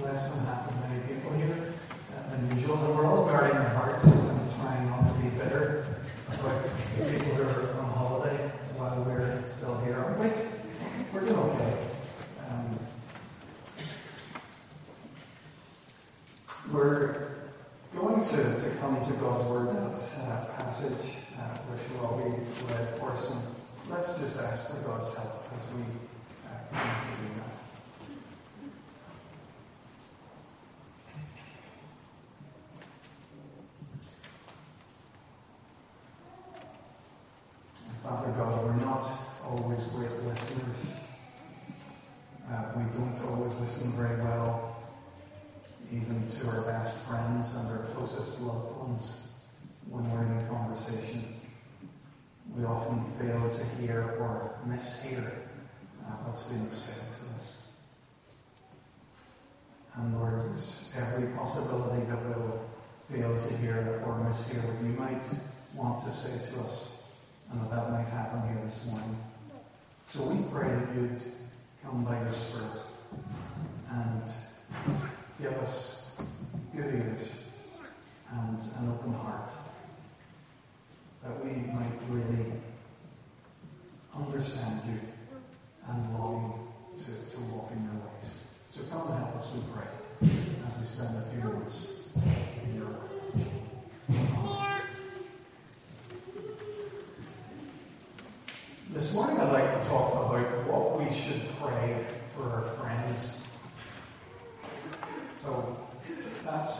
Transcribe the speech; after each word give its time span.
less 0.00 0.32
than 0.32 0.46
half 0.46 0.68
as 0.68 0.88
many 0.88 1.00
people 1.06 1.32
here 1.32 1.74
uh, 2.16 2.30
than 2.30 2.56
usual. 2.56 2.76
And 2.76 2.96
we're 2.96 3.06
all 3.06 3.26
guarding 3.26 3.56
our 3.56 3.68
hearts 3.70 4.04
and 4.04 4.54
trying 4.56 4.88
not 4.90 5.08
to 5.08 5.20
be 5.20 5.28
bitter 5.30 5.86
about 6.28 6.62
the 6.96 7.04
people 7.04 7.34
who 7.34 7.42
are 7.42 7.80
on 7.80 7.90
holiday 7.90 8.50
while 8.76 9.02
we're 9.02 9.46
still 9.46 9.78
here, 9.80 9.98
aren't 9.98 10.18
we? 10.20 10.30
We're 11.12 11.20
doing 11.20 11.36
okay. 11.36 11.78
Um, 12.48 12.78
we're 16.72 17.30
going 17.94 18.22
to, 18.22 18.60
to 18.60 18.76
come 18.80 19.04
to 19.04 19.12
God's 19.14 19.44
Word, 19.46 19.68
that 19.68 19.94
uh, 19.94 20.62
passage 20.62 21.24
uh, 21.38 21.58
which 21.70 21.90
will 21.90 22.06
all 22.06 22.16
be 22.18 22.30
read 22.72 22.88
for 22.90 23.10
us. 23.10 23.30
And 23.34 23.92
let's 23.92 24.20
just 24.20 24.40
ask 24.40 24.70
for 24.70 24.88
God's 24.88 25.16
help 25.16 25.44
as 25.54 25.66
we 25.74 25.82
uh, 25.82 26.78
come 26.78 27.00
to 27.00 27.22
do 27.22 27.28
that. 27.40 27.58
Father 38.02 38.32
God, 38.32 38.64
we're 38.64 38.84
not 38.84 39.06
always 39.44 39.84
great 39.84 40.22
listeners. 40.24 40.94
Uh, 42.50 42.64
we 42.76 42.82
don't 42.96 43.20
always 43.28 43.60
listen 43.60 43.92
very 43.92 44.16
well, 44.22 44.76
even 45.92 46.26
to 46.26 46.48
our 46.48 46.62
best 46.62 47.06
friends 47.06 47.54
and 47.56 47.68
our 47.70 47.84
closest 47.88 48.40
loved 48.40 48.76
ones 48.78 49.34
when 49.90 50.10
we're 50.10 50.22
in 50.22 50.38
a 50.38 50.48
conversation. 50.48 51.22
We 52.58 52.64
often 52.64 53.04
fail 53.04 53.48
to 53.48 53.64
hear 53.76 54.16
or 54.18 54.58
mishear 54.66 55.30
uh, 56.04 56.10
what's 56.26 56.50
being 56.50 56.68
said 56.72 57.06
to 57.06 57.36
us. 57.38 57.68
And 59.94 60.18
Lord, 60.18 60.42
there's 60.42 60.92
every 60.98 61.28
possibility 61.36 62.04
that 62.06 62.18
we'll 62.26 62.68
fail 62.98 63.38
to 63.38 63.56
hear 63.58 64.02
or 64.04 64.14
mishear 64.26 64.58
what 64.64 64.82
you 64.84 64.98
might 64.98 65.24
want 65.72 66.04
to 66.04 66.10
say 66.10 66.50
to 66.50 66.60
us 66.64 67.04
and 67.52 67.60
that 67.60 67.70
that 67.70 67.92
might 67.92 68.08
happen 68.08 68.42
here 68.48 68.58
this 68.64 68.90
morning. 68.90 69.16
So 70.06 70.28
we 70.28 70.42
pray 70.50 70.68
that 70.68 70.96
you'd 70.96 71.22
come 71.84 72.02
by 72.02 72.20
your 72.20 72.32
Spirit 72.32 72.82
and 73.88 74.22
give 75.40 75.52
us 75.58 76.20
good 76.74 76.92
ears 76.92 77.44
and 78.32 78.58
an 78.58 78.88
open 78.90 79.12
heart 79.12 79.52
that 81.22 81.44
we 81.44 81.50
might 81.72 81.98
really 82.08 82.52
understand 84.14 84.80
you 84.86 85.00
and 85.88 86.14
long 86.14 86.68
to, 86.96 87.04
to 87.04 87.40
walk 87.52 87.70
in 87.72 87.82
your 87.84 87.94
ways. 87.94 88.44
So 88.68 88.82
come 88.90 89.10
and 89.12 89.18
help 89.18 89.36
us, 89.36 89.54
we 89.54 89.60
pray, 89.72 89.88
as 90.66 90.78
we 90.78 90.84
spend 90.84 91.16
a 91.16 91.20
few 91.20 91.48
minutes 91.50 92.10
in 92.64 92.76
your. 92.76 92.94
This 98.90 99.14
morning 99.14 99.38
I'd 99.40 99.52
like 99.52 99.82
to 99.82 99.88
talk 99.88 100.12
about 100.12 100.66
what 100.66 100.98
we 100.98 101.14
should 101.14 101.42
pray 101.60 102.06
for 102.34 102.50
our 102.50 102.62
friends. 102.62 103.42
So 105.42 105.76
that's 106.44 106.77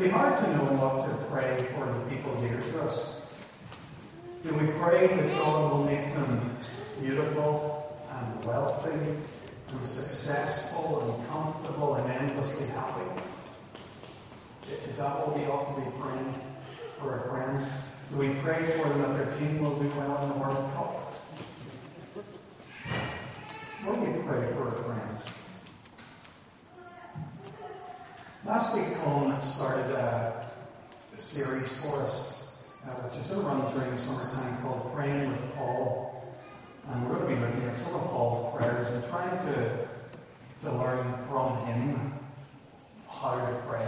can 0.00 0.08
be 0.08 0.14
hard 0.14 0.38
to 0.38 0.44
know 0.56 0.64
what 0.80 1.04
to 1.04 1.12
pray 1.30 1.62
for 1.74 1.84
the 1.84 2.00
people 2.08 2.34
dear 2.40 2.58
to 2.62 2.82
us. 2.84 3.34
Do 4.42 4.54
we 4.54 4.72
pray 4.80 5.06
that 5.06 5.38
God 5.38 5.72
will 5.72 5.84
make 5.84 6.14
them 6.14 6.56
beautiful 7.02 8.00
and 8.08 8.44
wealthy 8.46 9.20
and 9.68 9.84
successful 9.84 11.04
and 11.04 11.28
comfortable 11.28 11.96
and 11.96 12.10
endlessly 12.12 12.68
happy? 12.68 13.04
Is 14.88 14.96
that 14.96 15.18
what 15.20 15.36
we 15.36 15.44
ought 15.44 15.66
to 15.68 15.80
be 15.82 15.86
praying 16.00 16.34
for 16.96 17.12
our 17.12 17.18
friends? 17.18 17.70
Do 18.10 18.16
we 18.16 18.40
pray 18.40 18.64
for 18.78 18.88
them 18.88 19.02
that 19.02 19.18
their 19.18 19.38
team 19.38 19.60
will 19.60 19.78
do 19.78 19.88
well 19.98 20.22
in 20.22 20.28
the 20.30 20.36
World 20.36 20.72
Cup? 20.76 21.12
What 23.84 23.94
do 23.96 24.00
we 24.00 24.22
pray 24.22 24.46
for 24.46 24.68
our 24.68 24.74
friends? 24.76 25.39
Last 28.50 28.74
week, 28.74 28.98
Colin 28.98 29.40
started 29.40 29.92
a, 29.92 30.44
a 31.14 31.18
series 31.18 31.72
for 31.80 32.00
us, 32.00 32.58
uh, 32.82 32.88
which 33.06 33.14
is 33.14 33.28
going 33.28 33.42
to 33.42 33.46
run 33.46 33.72
during 33.72 33.92
the 33.92 33.96
summertime 33.96 34.60
called 34.60 34.92
Praying 34.92 35.30
with 35.30 35.54
Paul. 35.54 36.34
And 36.90 37.08
we're 37.08 37.18
going 37.20 37.28
to 37.28 37.34
be 37.36 37.40
looking 37.40 37.62
at 37.70 37.76
some 37.76 37.94
of 37.94 38.10
Paul's 38.10 38.52
prayers 38.56 38.90
and 38.90 39.04
trying 39.06 39.38
to, 39.38 39.86
to 40.62 40.72
learn 40.72 41.14
from 41.30 41.64
him 41.66 42.12
how 43.08 43.36
to 43.36 43.54
pray. 43.68 43.86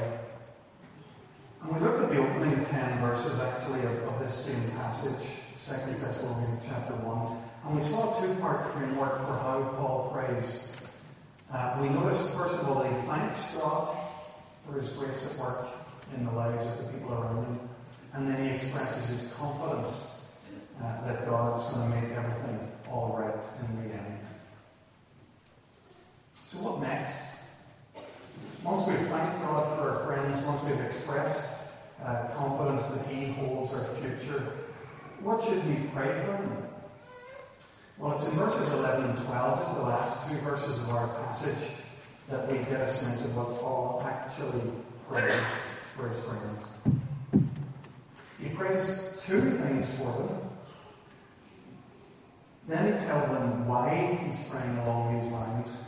And 1.63 1.75
we 1.75 1.81
looked 1.81 2.05
at 2.05 2.11
the 2.11 2.19
opening 2.19 2.63
10 2.63 3.01
verses 3.01 3.41
actually 3.41 3.81
of, 3.81 4.15
of 4.15 4.21
this 4.21 4.33
same 4.33 4.79
passage, 4.79 5.43
2 5.59 5.99
Thessalonians 5.99 6.65
chapter 6.69 6.95
1, 6.95 7.43
and 7.67 7.75
we 7.75 7.83
saw 7.83 8.17
a 8.17 8.25
two 8.25 8.33
part 8.41 8.63
framework 8.63 9.19
for 9.19 9.37
how 9.43 9.75
Paul 9.77 10.13
prays. 10.15 10.71
Uh, 11.53 11.79
we 11.83 11.89
noticed, 11.89 12.33
first 12.37 12.63
of 12.63 12.69
all, 12.69 12.85
that 12.85 12.93
he 12.93 12.97
thanks 13.09 13.57
God 13.59 14.02
for 14.65 14.79
his 14.79 14.91
grace 14.91 15.35
at 15.35 15.41
work 15.41 15.69
in 16.17 16.25
the 16.25 16.33
lives 16.33 16.67
of 16.67 16.79
the 16.79 16.93
people 16.93 17.13
around 17.13 17.45
him, 17.45 17.61
and 18.15 18.29
then 18.29 18.45
he 18.45 18.55
expresses 18.55 19.09
his 19.09 19.33
confidence 19.33 20.27
uh, 20.83 21.07
that 21.07 21.27
God's 21.27 21.73
going 21.73 21.91
to 21.91 22.01
make 22.01 22.11
everything 22.17 22.69
all 22.91 23.17
right 23.19 23.47
in 23.61 23.89
the 23.89 23.95
end. 23.95 24.19
So, 26.47 26.59
what 26.59 26.81
next? 26.83 27.17
Once 28.63 28.87
we've 28.87 29.09
thanked 29.09 29.41
God 29.43 29.77
for 29.77 29.91
our 29.91 30.07
friends, 30.07 30.45
once 30.45 30.63
we've 30.65 30.81
expressed 30.81 31.71
uh, 32.05 32.29
confidence 32.35 32.89
that 32.89 33.09
He 33.13 33.33
holds 33.33 33.73
our 33.73 33.85
future, 33.85 34.53
what 35.21 35.43
should 35.43 35.65
we 35.67 35.89
pray 35.95 36.13
for? 36.25 36.69
Well, 37.99 38.17
it's 38.17 38.27
in 38.27 38.33
verses 38.33 38.73
11 38.73 39.11
and 39.11 39.19
12, 39.19 39.59
just 39.59 39.77
the 39.77 39.83
last 39.83 40.29
two 40.29 40.37
verses 40.39 40.79
of 40.81 40.91
our 40.91 41.09
passage, 41.09 41.71
that 42.33 42.51
we 42.51 42.57
get 42.61 42.81
a 42.81 42.89
sense 42.89 43.27
of 43.27 43.37
what 43.37 43.61
Paul 43.61 44.03
actually 44.07 44.63
prays 45.07 45.37
for 45.93 46.09
his 46.09 46.25
friends. 46.25 46.81
He 48.41 48.49
prays 48.49 49.23
two 49.27 49.43
things 49.51 49.99
for 49.99 50.11
them. 50.17 50.39
Then 52.67 52.87
he 52.91 52.99
tells 52.99 53.29
them 53.29 53.69
why 53.69 54.19
he's 54.25 54.49
praying 54.49 54.79
along 54.79 55.21
these 55.21 55.31
lines. 55.31 55.85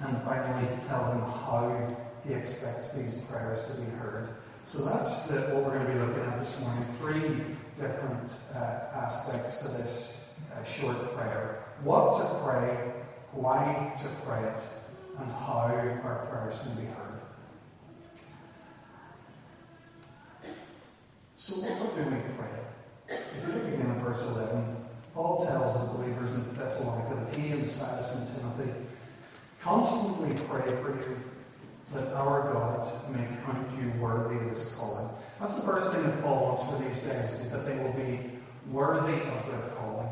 And 0.00 0.16
finally, 0.22 0.62
he 0.62 0.80
tells 0.80 1.12
them 1.12 1.20
how 1.20 1.96
he 2.26 2.32
expects 2.32 2.96
these 2.96 3.20
prayers 3.26 3.66
to 3.66 3.78
be 3.78 3.90
heard. 3.90 4.36
So 4.64 4.86
that's 4.86 5.28
the, 5.28 5.54
what 5.54 5.64
we're 5.64 5.74
going 5.74 5.86
to 5.86 5.92
be 5.92 5.98
looking 5.98 6.22
at 6.24 6.38
this 6.38 6.64
morning. 6.64 6.84
Three 6.84 7.44
different 7.76 8.32
uh, 8.54 8.96
aspects 8.96 9.66
to 9.66 9.68
this 9.76 10.40
uh, 10.54 10.64
short 10.64 10.96
prayer 11.14 11.62
what 11.82 12.18
to 12.18 12.40
pray, 12.42 12.92
why 13.32 13.92
to 14.00 14.08
pray 14.24 14.42
it, 14.44 14.62
and 15.20 15.30
how 15.32 15.70
our 16.04 16.26
prayers 16.30 16.60
can 16.60 16.74
be 16.74 16.86
heard. 16.86 17.20
So, 21.36 21.54
what 21.56 21.94
do 21.94 22.02
we 22.02 22.20
pray? 22.36 23.18
If 23.36 23.46
you 23.46 23.54
look 23.54 23.68
again 23.68 23.90
at 23.90 24.02
verse 24.02 24.26
11, 24.26 24.76
Paul 25.14 25.44
tells 25.44 25.92
the 25.92 25.98
believers 25.98 26.32
in 26.32 26.54
Thessalonica 26.54 27.14
that 27.14 27.34
he 27.34 27.52
and 27.52 27.66
Silas 27.66 28.14
and 28.14 28.36
Timothy 28.36 28.88
Constantly 29.60 30.38
pray 30.48 30.70
for 30.72 30.94
you 30.96 31.20
that 31.92 32.12
our 32.14 32.52
God 32.52 32.86
may 33.12 33.26
count 33.44 33.70
you 33.80 33.90
worthy 34.00 34.36
of 34.36 34.50
his 34.50 34.74
calling. 34.76 35.08
That's 35.40 35.60
the 35.60 35.66
first 35.70 35.92
thing 35.92 36.04
that 36.04 36.22
Paul 36.22 36.44
wants 36.44 36.64
for 36.64 36.82
these 36.82 36.98
days, 37.00 37.32
is 37.40 37.50
that 37.50 37.66
they 37.66 37.76
will 37.76 37.92
be 37.92 38.30
worthy 38.70 39.14
of 39.14 39.46
their 39.50 39.70
calling. 39.76 40.08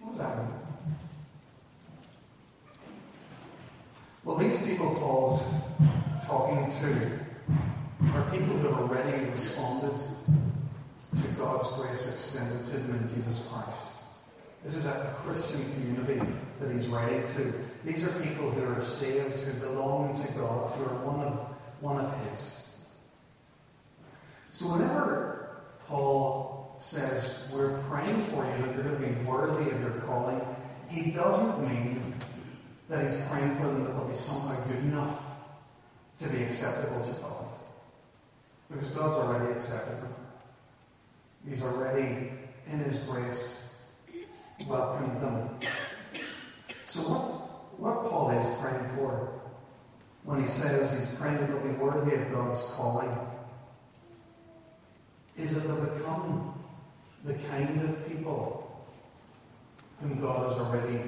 What 0.00 0.16
does 0.16 0.18
that 0.18 0.38
mean? 0.38 0.59
Well, 4.22 4.36
these 4.36 4.68
people 4.68 4.94
Paul's 4.96 5.54
talking 6.26 6.70
to 6.70 7.20
are 8.12 8.30
people 8.30 8.54
who 8.56 8.68
have 8.68 8.78
already 8.80 9.30
responded 9.30 9.98
to 9.98 11.28
God's 11.38 11.70
grace 11.72 12.06
extended 12.06 12.64
to 12.66 12.78
them 12.78 12.96
in 12.96 13.02
Jesus 13.02 13.50
Christ. 13.50 13.92
This 14.62 14.76
is 14.76 14.84
a, 14.84 15.14
Christian 15.22 15.62
community 15.72 16.20
that 16.60 16.70
he's 16.70 16.88
writing 16.88 17.22
to. 17.22 17.54
These 17.84 18.04
are 18.04 18.20
people 18.20 18.50
who 18.50 18.62
are 18.64 18.82
saved, 18.82 19.40
who 19.40 19.58
belong 19.60 20.14
to 20.14 20.32
God, 20.38 20.70
who 20.72 20.84
are 20.84 21.06
one 21.06 21.26
of, 21.26 21.40
one 21.80 21.98
of 21.98 22.28
his. 22.28 22.78
So 24.50 24.66
whenever 24.66 25.62
Paul 25.86 26.76
says, 26.78 27.48
We're 27.54 27.78
praying 27.84 28.22
for 28.24 28.44
you 28.44 28.66
that 28.66 28.74
you're 28.74 28.84
going 28.84 29.00
to 29.00 29.06
be 29.06 29.24
worthy 29.24 29.70
of 29.70 29.80
your 29.80 29.92
calling, 30.02 30.40
he 30.90 31.10
doesn't 31.10 31.66
mean 31.66 31.99
that 32.90 33.04
he's 33.04 33.24
praying 33.28 33.54
for 33.54 33.66
them 33.66 33.84
that 33.84 33.92
they'll 33.92 34.08
be 34.08 34.14
somehow 34.14 34.66
good 34.66 34.78
enough 34.78 35.46
to 36.18 36.28
be 36.28 36.42
acceptable 36.42 37.00
to 37.02 37.12
God. 37.22 37.46
Because 38.68 38.90
God's 38.90 39.14
already 39.14 39.52
accepted 39.52 40.02
them. 40.02 40.14
He's 41.48 41.62
already, 41.62 42.32
in 42.66 42.78
his 42.80 42.98
grace, 42.98 43.78
welcomed 44.66 45.20
them. 45.20 45.50
So 46.84 47.00
what, 47.02 47.78
what 47.78 48.10
Paul 48.10 48.30
is 48.30 48.60
praying 48.60 48.84
for 48.84 49.40
when 50.24 50.40
he 50.40 50.46
says 50.46 50.92
he's 50.92 51.18
praying 51.18 51.38
that 51.38 51.48
they'll 51.48 51.60
be 51.60 51.78
worthy 51.78 52.16
of 52.16 52.32
God's 52.32 52.74
calling 52.74 53.16
is 55.36 55.54
that 55.54 55.68
they'll 55.68 55.96
become 55.96 56.60
the 57.24 57.34
kind 57.34 57.80
of 57.82 58.08
people 58.08 58.84
whom 60.00 60.20
God 60.20 60.50
has 60.50 60.58
already 60.58 61.00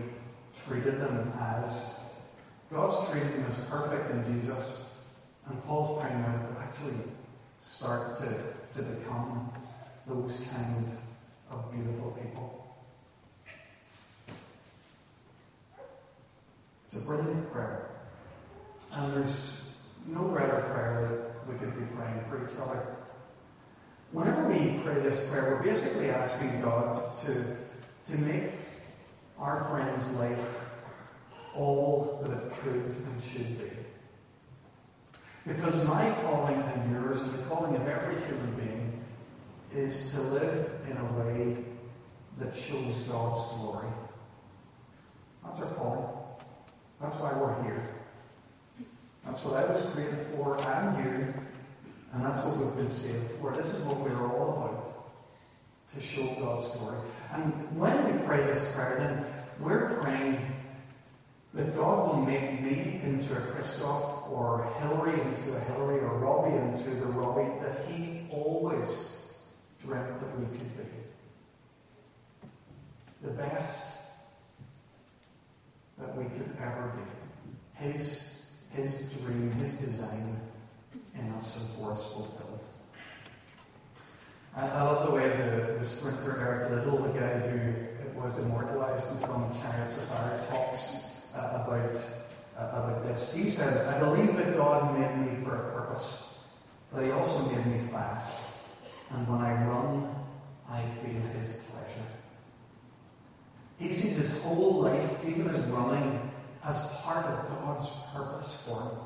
treated 0.66 1.00
them 1.00 1.32
as. 1.40 2.00
God's 2.72 3.10
treated 3.10 3.34
them 3.34 3.44
as 3.48 3.56
perfect 3.66 4.10
in 4.10 4.40
Jesus, 4.40 4.94
and 5.46 5.62
Paul's 5.64 6.00
praying 6.00 6.22
out 6.24 6.54
that 6.54 6.62
actually 6.62 6.94
start 7.58 8.16
to, 8.16 8.24
to 8.72 8.82
become 8.82 9.52
those 10.06 10.50
kind 10.52 10.86
of 11.50 11.72
beautiful 11.72 12.12
people. 12.12 12.76
It's 16.86 17.02
a 17.02 17.06
brilliant 17.06 17.52
prayer. 17.52 17.88
And 18.94 19.14
there's 19.14 19.78
no 20.06 20.24
greater 20.24 20.60
prayer 20.70 21.08
that 21.08 21.48
we 21.48 21.58
could 21.58 21.74
be 21.78 21.86
praying 21.96 22.20
for 22.28 22.44
each 22.44 22.58
other. 22.60 22.86
Whenever 24.10 24.46
we 24.48 24.78
pray 24.82 25.00
this 25.00 25.30
prayer, 25.30 25.56
we're 25.56 25.62
basically 25.62 26.10
asking 26.10 26.60
God 26.60 26.98
to, 27.24 27.56
to 28.12 28.18
make 28.18 28.50
our 29.42 29.64
friend's 29.64 30.16
life 30.20 30.72
all 31.56 32.20
that 32.22 32.30
it 32.30 32.52
could 32.62 32.84
and 32.84 33.22
should 33.22 33.58
be. 33.58 33.70
Because 35.44 35.86
my 35.86 36.14
calling 36.22 36.62
and 36.62 36.92
yours, 36.92 37.20
and 37.20 37.34
the 37.34 37.42
calling 37.48 37.74
of 37.74 37.86
every 37.88 38.22
human 38.22 38.54
being, 38.54 39.04
is 39.72 40.12
to 40.14 40.20
live 40.20 40.80
in 40.88 40.96
a 40.96 41.04
way 41.14 41.56
that 42.38 42.54
shows 42.54 43.00
God's 43.10 43.52
glory. 43.56 43.88
That's 45.44 45.60
our 45.60 45.74
calling. 45.74 46.08
That's 47.00 47.18
why 47.18 47.32
we're 47.32 47.64
here. 47.64 47.88
That's 49.24 49.44
what 49.44 49.62
I 49.62 49.68
was 49.68 49.92
created 49.92 50.20
for, 50.20 50.56
and 50.60 51.04
you, 51.04 51.34
and 52.12 52.24
that's 52.24 52.46
what 52.46 52.58
we've 52.58 52.76
been 52.76 52.88
saved 52.88 53.32
for. 53.32 53.52
This 53.56 53.74
is 53.74 53.84
what 53.84 53.98
we're 53.98 54.16
all 54.16 54.52
about 54.56 54.71
God's 56.52 56.68
glory. 56.76 56.98
And 57.32 57.78
when 57.78 58.04
we 58.04 58.26
pray 58.26 58.44
this 58.44 58.74
prayer, 58.74 58.96
then 58.98 59.24
we're 59.58 59.98
praying 60.00 60.38
that 61.54 61.74
God 61.74 62.08
will 62.08 62.26
make 62.26 62.60
me 62.60 63.00
into 63.02 63.32
a 63.34 63.40
Christoph 63.40 64.30
or 64.30 64.70
Hillary 64.80 65.18
into 65.20 65.56
a 65.56 65.60
Hillary 65.60 66.00
or 66.00 66.18
Robbie 66.18 66.56
into 66.56 66.90
the 66.90 67.06
Robbie 67.06 67.50
that 67.60 67.86
He 67.86 68.26
always 68.30 69.16
dreamt 69.80 70.20
that 70.20 70.38
we 70.38 70.44
could 70.58 70.76
be. 70.76 70.84
The 73.22 73.30
best 73.30 73.98
that 75.98 76.14
we 76.16 76.24
could 76.24 76.54
ever 76.60 76.92
be. 76.96 77.86
His, 77.86 78.52
his 78.72 79.10
dream, 79.14 79.52
His 79.52 79.74
design 79.74 80.38
in 81.14 81.30
us 81.32 81.60
and 81.60 81.80
for 81.80 81.92
us 81.92 82.14
fulfilled. 82.14 82.61
I, 84.54 84.68
I 84.68 84.82
love 84.82 85.06
the 85.06 85.14
way 85.14 85.28
the, 85.28 85.78
the 85.78 85.84
sprinter 85.84 86.38
Eric 86.40 86.70
Liddell, 86.70 87.02
the 87.02 87.18
guy 87.18 87.38
who 87.48 88.20
was 88.20 88.38
immortalized 88.38 89.12
in 89.12 89.26
film 89.26 89.50
Chariots 89.60 89.96
of 89.96 90.08
Fire, 90.08 90.40
talks 90.48 91.20
uh, 91.34 91.64
about, 91.64 91.96
uh, 92.56 92.78
about 92.78 93.02
this. 93.04 93.34
He 93.34 93.44
says, 93.44 93.88
I 93.88 93.98
believe 93.98 94.36
that 94.36 94.56
God 94.56 94.98
made 94.98 95.26
me 95.26 95.42
for 95.42 95.54
a 95.54 95.72
purpose, 95.72 96.48
but 96.92 97.04
He 97.04 97.10
also 97.10 97.54
made 97.54 97.66
me 97.66 97.78
fast. 97.78 98.66
And 99.10 99.26
when 99.28 99.40
I 99.40 99.64
run, 99.66 100.14
I 100.68 100.82
feel 100.82 101.20
His 101.38 101.70
pleasure. 101.70 102.06
He 103.82 103.92
sees 103.92 104.16
his 104.16 104.42
whole 104.44 104.82
life, 104.82 105.26
even 105.26 105.48
his 105.48 105.64
running, 105.66 106.30
as 106.64 106.86
part 106.98 107.26
of 107.26 107.48
God's 107.48 107.90
purpose 108.14 108.62
for 108.64 108.80
him. 108.80 108.98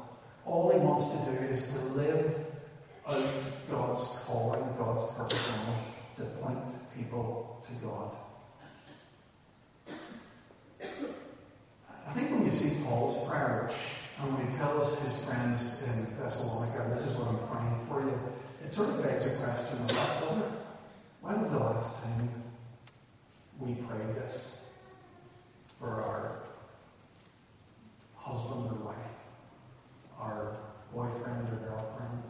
All 0.44 0.70
he 0.70 0.78
wants 0.78 1.10
to 1.12 1.16
do 1.32 1.46
is 1.46 1.72
to 1.72 1.78
live 1.94 2.46
out 3.08 3.50
God's 3.70 4.22
calling, 4.26 4.62
God's 4.76 5.06
purpose 5.16 5.48
in 5.48 5.64
him, 5.64 5.81
to 6.16 6.22
point 6.43 6.70
people 6.94 7.64
to 7.66 7.86
God. 7.86 8.16
I 12.06 12.12
think 12.12 12.31
when 12.32 12.44
you 12.44 12.50
see 12.50 12.84
Paul's 12.84 13.26
prayer, 13.28 13.70
and 14.20 14.36
when 14.36 14.46
he 14.46 14.56
tells 14.56 15.00
his 15.02 15.25
friends 15.25 15.84
in 15.88 16.06
Thessalonica, 16.19 16.86
this 16.93 17.06
is 17.06 17.19
what 17.19 17.28
I'm 17.28 17.48
praying 17.48 17.86
for 17.86 18.02
you, 18.02 18.19
it 18.62 18.75
sort 18.75 18.90
of 18.90 19.02
begs 19.02 19.26
a 19.26 19.36
question 19.38 19.78
of 19.84 19.90
us, 19.90 20.20
doesn't 20.20 20.43
it? 20.43 20.50
When 21.22 21.40
was 21.40 21.50
the 21.52 21.58
last 21.58 22.02
time 22.02 22.28
we 23.58 23.75
prayed 23.75 24.14
this 24.14 24.52
for 25.78 26.02
our 26.02 26.43
husband 28.16 28.70
or 28.70 28.86
wife, 28.86 28.96
our 30.19 30.56
boyfriend 30.93 31.48
or 31.50 31.56
girlfriend, 31.56 32.22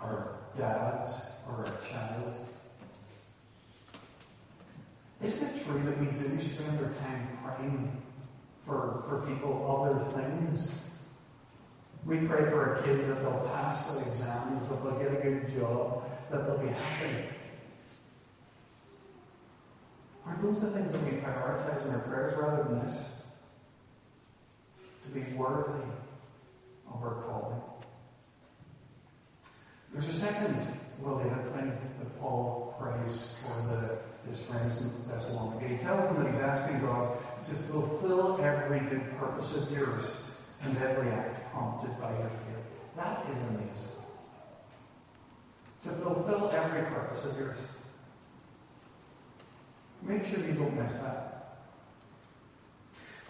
our 0.00 0.36
dad 0.56 1.08
or 1.48 1.66
our 1.66 1.80
child? 1.80 2.36
Isn't 5.20 5.56
it 5.56 5.64
true 5.64 5.80
that 5.80 5.98
we 5.98 6.06
do 6.06 6.38
spend 6.40 6.78
our 6.78 6.92
time 6.92 7.38
praying 7.44 8.02
for, 8.60 9.02
for 9.08 9.26
people 9.26 9.66
other 9.68 9.98
things? 9.98 10.90
We 12.04 12.18
pray 12.38 12.50
for 12.50 12.68
our 12.68 12.82
kids 12.82 13.08
that 13.08 13.22
they'll 13.22 13.50
pass 13.52 13.90
their 13.90 14.06
exams, 14.06 14.68
that 14.68 14.82
they'll 14.82 14.98
get 14.98 15.12
a 15.12 15.22
good 15.22 15.48
job, 15.48 16.04
that 16.30 16.46
they'll 16.46 16.58
be 16.58 16.68
happy. 16.68 17.24
Aren't 20.26 20.42
those 20.42 20.60
the 20.60 20.78
things 20.78 20.92
that 20.92 21.02
we 21.02 21.18
prioritize 21.18 21.86
in 21.86 21.94
our 21.94 22.00
prayers 22.00 22.34
rather 22.40 22.64
than 22.64 22.80
this? 22.80 23.26
To 25.02 25.08
be 25.08 25.20
worthy 25.32 25.82
of 26.92 27.02
our 27.02 27.22
calling. 27.22 27.60
There's 29.92 30.08
a 30.08 30.12
second 30.12 30.56
related 31.00 31.52
thing 31.54 31.72
that 31.98 32.20
Paul 32.20 32.76
prays 32.78 33.42
for 33.42 33.62
the, 33.68 34.28
his 34.28 34.50
friends 34.50 34.82
in 34.82 35.10
Thessalonica. 35.10 35.66
He 35.66 35.78
tells 35.78 36.12
them 36.12 36.24
that 36.24 36.30
he's 36.30 36.42
asking 36.42 36.80
God 36.82 37.16
to 37.44 37.54
fulfill 37.54 38.38
every 38.42 38.80
good 38.80 39.16
purpose 39.18 39.70
of 39.70 39.76
yours 39.76 40.30
and 40.62 40.76
every 40.78 41.10
act 41.10 41.47
prompted 41.58 42.00
by 42.00 42.10
your 42.12 42.28
faith. 42.28 42.64
That 42.96 43.26
is 43.30 43.40
amazing. 43.48 43.98
To 45.82 45.88
fulfill 45.90 46.50
every 46.50 46.82
purpose 46.82 47.32
of 47.32 47.38
yours. 47.38 47.72
Make 50.02 50.24
sure 50.24 50.38
you 50.46 50.54
don't 50.54 50.76
miss 50.76 51.00
that. 51.00 51.24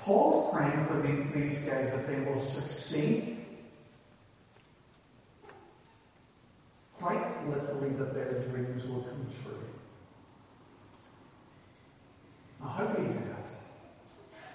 Paul's 0.00 0.54
praying 0.54 0.84
for 0.84 1.02
the, 1.02 1.38
these 1.38 1.66
guys 1.68 1.92
that 1.92 2.06
they 2.06 2.20
will 2.20 2.38
succeed. 2.38 3.38
Quite 6.92 7.30
literally, 7.46 7.90
that 7.90 8.14
their 8.14 8.42
dreams 8.48 8.86
will 8.86 9.02
come 9.02 9.26
true. 9.42 9.54
Now, 12.60 12.68
how 12.68 12.86
could 12.86 13.06
he 13.06 13.12
do 13.12 13.20
that? 13.28 13.50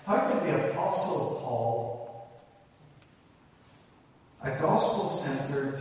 How 0.05 0.29
could 0.29 0.43
the 0.43 0.71
Apostle 0.71 1.41
Paul, 1.43 1.82
gospel 4.63 5.09
centered, 5.09 5.77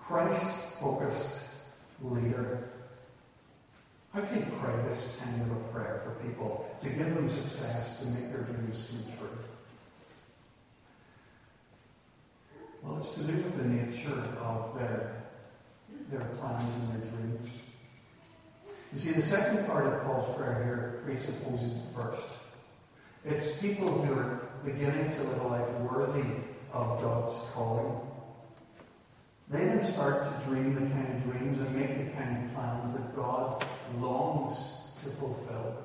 Christ 0.00 0.80
focused 0.80 1.54
leader, 2.02 2.70
how 4.14 4.22
can 4.22 4.38
you 4.38 4.46
pray 4.58 4.74
this 4.84 5.22
kind 5.22 5.42
of 5.42 5.54
a 5.54 5.60
prayer 5.68 5.98
for 5.98 6.26
people 6.26 6.66
to 6.80 6.88
give 6.88 7.14
them 7.14 7.28
success, 7.28 8.00
to 8.00 8.08
make 8.08 8.32
their 8.32 8.42
dreams 8.42 8.90
come 8.90 9.18
true? 9.18 9.38
Well, 12.82 12.96
it's 12.96 13.16
to 13.16 13.24
do 13.24 13.34
with 13.34 13.58
the 13.58 13.68
nature 13.68 14.18
of 14.40 14.74
their, 14.78 15.24
their 16.10 16.24
plans 16.40 16.74
and 16.74 17.02
their 17.02 17.10
dreams. 17.10 17.50
You 18.92 18.98
see, 18.98 19.12
the 19.12 19.20
second 19.20 19.66
part 19.66 19.86
of 19.86 20.02
Paul's 20.04 20.34
prayer 20.38 20.64
here 20.64 21.02
presupposes 21.04 21.82
the 21.82 21.92
first. 21.92 22.40
It's 23.26 23.60
people 23.60 23.90
who 23.90 24.14
are 24.14 24.48
beginning 24.64 25.10
to 25.10 25.22
live 25.24 25.42
a 25.42 25.48
life 25.48 25.70
worthy 25.80 26.24
of 26.72 27.00
God's 27.00 27.50
calling. 27.54 28.00
They 29.50 29.64
then 29.64 29.82
start 29.82 30.24
to 30.24 30.46
dream 30.46 30.74
the 30.74 30.80
kind 30.80 31.16
of 31.16 31.22
dreams 31.22 31.58
and 31.58 31.74
make 31.74 31.96
the 31.96 32.12
kind 32.12 32.44
of 32.44 32.54
plans 32.54 32.94
that 32.94 33.16
God 33.16 33.64
longs 33.98 34.82
to 35.02 35.10
fulfill. 35.10 35.82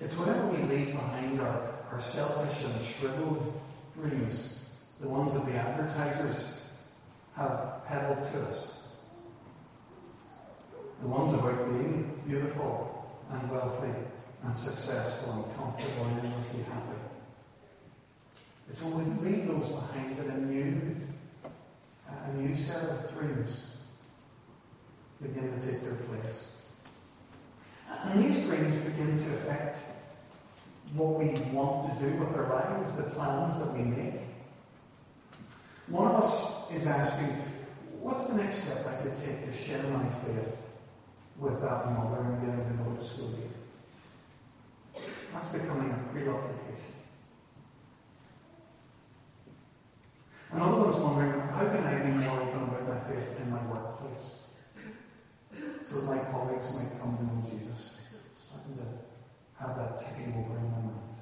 It's 0.00 0.18
whenever 0.18 0.46
we 0.46 0.58
leave 0.64 0.92
behind 0.92 1.40
our, 1.40 1.74
our 1.92 1.98
selfish 1.98 2.64
and 2.64 2.84
shriveled 2.84 3.60
dreams, 3.94 4.70
the 5.00 5.08
ones 5.08 5.34
that 5.34 5.44
the 5.44 5.58
advertisers 5.58 6.78
have 7.36 7.82
peddled 7.86 8.24
to 8.24 8.40
us, 8.46 8.88
the 11.00 11.08
ones 11.08 11.34
about 11.34 11.68
being 11.68 12.20
beautiful 12.26 13.12
and 13.30 13.50
wealthy 13.50 13.92
and 14.44 14.56
successful 14.56 15.44
and 15.44 15.56
comfortable 15.56 16.06
and 16.06 16.20
endlessly 16.20 16.62
happy. 16.64 17.13
It's 18.68 18.82
when 18.82 19.22
we 19.22 19.30
leave 19.30 19.46
those 19.46 19.68
behind 19.68 20.16
that 20.18 20.26
a 20.26 20.40
new, 20.40 20.96
a 22.08 22.32
new 22.36 22.54
set 22.54 22.88
of 22.90 23.18
dreams 23.18 23.76
begin 25.22 25.58
to 25.58 25.66
take 25.66 25.80
their 25.82 25.94
place. 25.94 26.66
And 28.04 28.24
these 28.24 28.46
dreams 28.46 28.76
begin 28.78 29.16
to 29.16 29.24
affect 29.34 29.76
what 30.94 31.18
we 31.18 31.26
want 31.52 31.84
to 31.90 32.04
do 32.04 32.16
with 32.16 32.34
our 32.36 32.48
lives, 32.48 32.96
the 32.96 33.10
plans 33.10 33.64
that 33.64 33.78
we 33.78 33.84
make. 33.84 34.20
One 35.88 36.08
of 36.08 36.22
us 36.22 36.70
is 36.72 36.86
asking, 36.86 37.36
what's 38.00 38.28
the 38.28 38.42
next 38.42 38.56
step 38.56 38.86
I 38.86 39.02
could 39.02 39.16
take 39.16 39.44
to 39.44 39.52
share 39.52 39.82
my 39.84 40.08
faith 40.08 40.66
with 41.38 41.60
that 41.62 41.90
mother 41.92 42.22
and 42.22 42.40
getting 42.40 42.64
to 42.64 42.82
know 42.82 42.94
the 42.96 43.02
school 43.04 43.30
gate? 43.30 45.04
That's 45.32 45.52
becoming 45.52 45.90
a 45.90 46.12
preoccupation. 46.12 47.03
Another 50.52 50.76
one's 50.82 50.96
wondering, 50.96 51.40
how 51.40 51.66
can 51.66 51.84
I 51.84 52.04
be 52.04 52.12
more 52.12 52.40
open 52.40 52.62
about 52.62 52.88
my 52.88 53.00
faith 53.00 53.40
in 53.40 53.50
my 53.50 53.62
workplace? 53.66 54.48
So 55.84 56.00
that 56.00 56.16
my 56.16 56.30
colleagues 56.30 56.72
might 56.74 57.00
come 57.00 57.16
to 57.16 57.24
know 57.24 57.42
Jesus. 57.44 58.08
Starting 58.34 58.76
to 58.76 59.62
have 59.62 59.76
that 59.76 59.98
ticking 59.98 60.34
over 60.38 60.58
in 60.58 60.70
my 60.70 60.78
mind. 60.78 61.14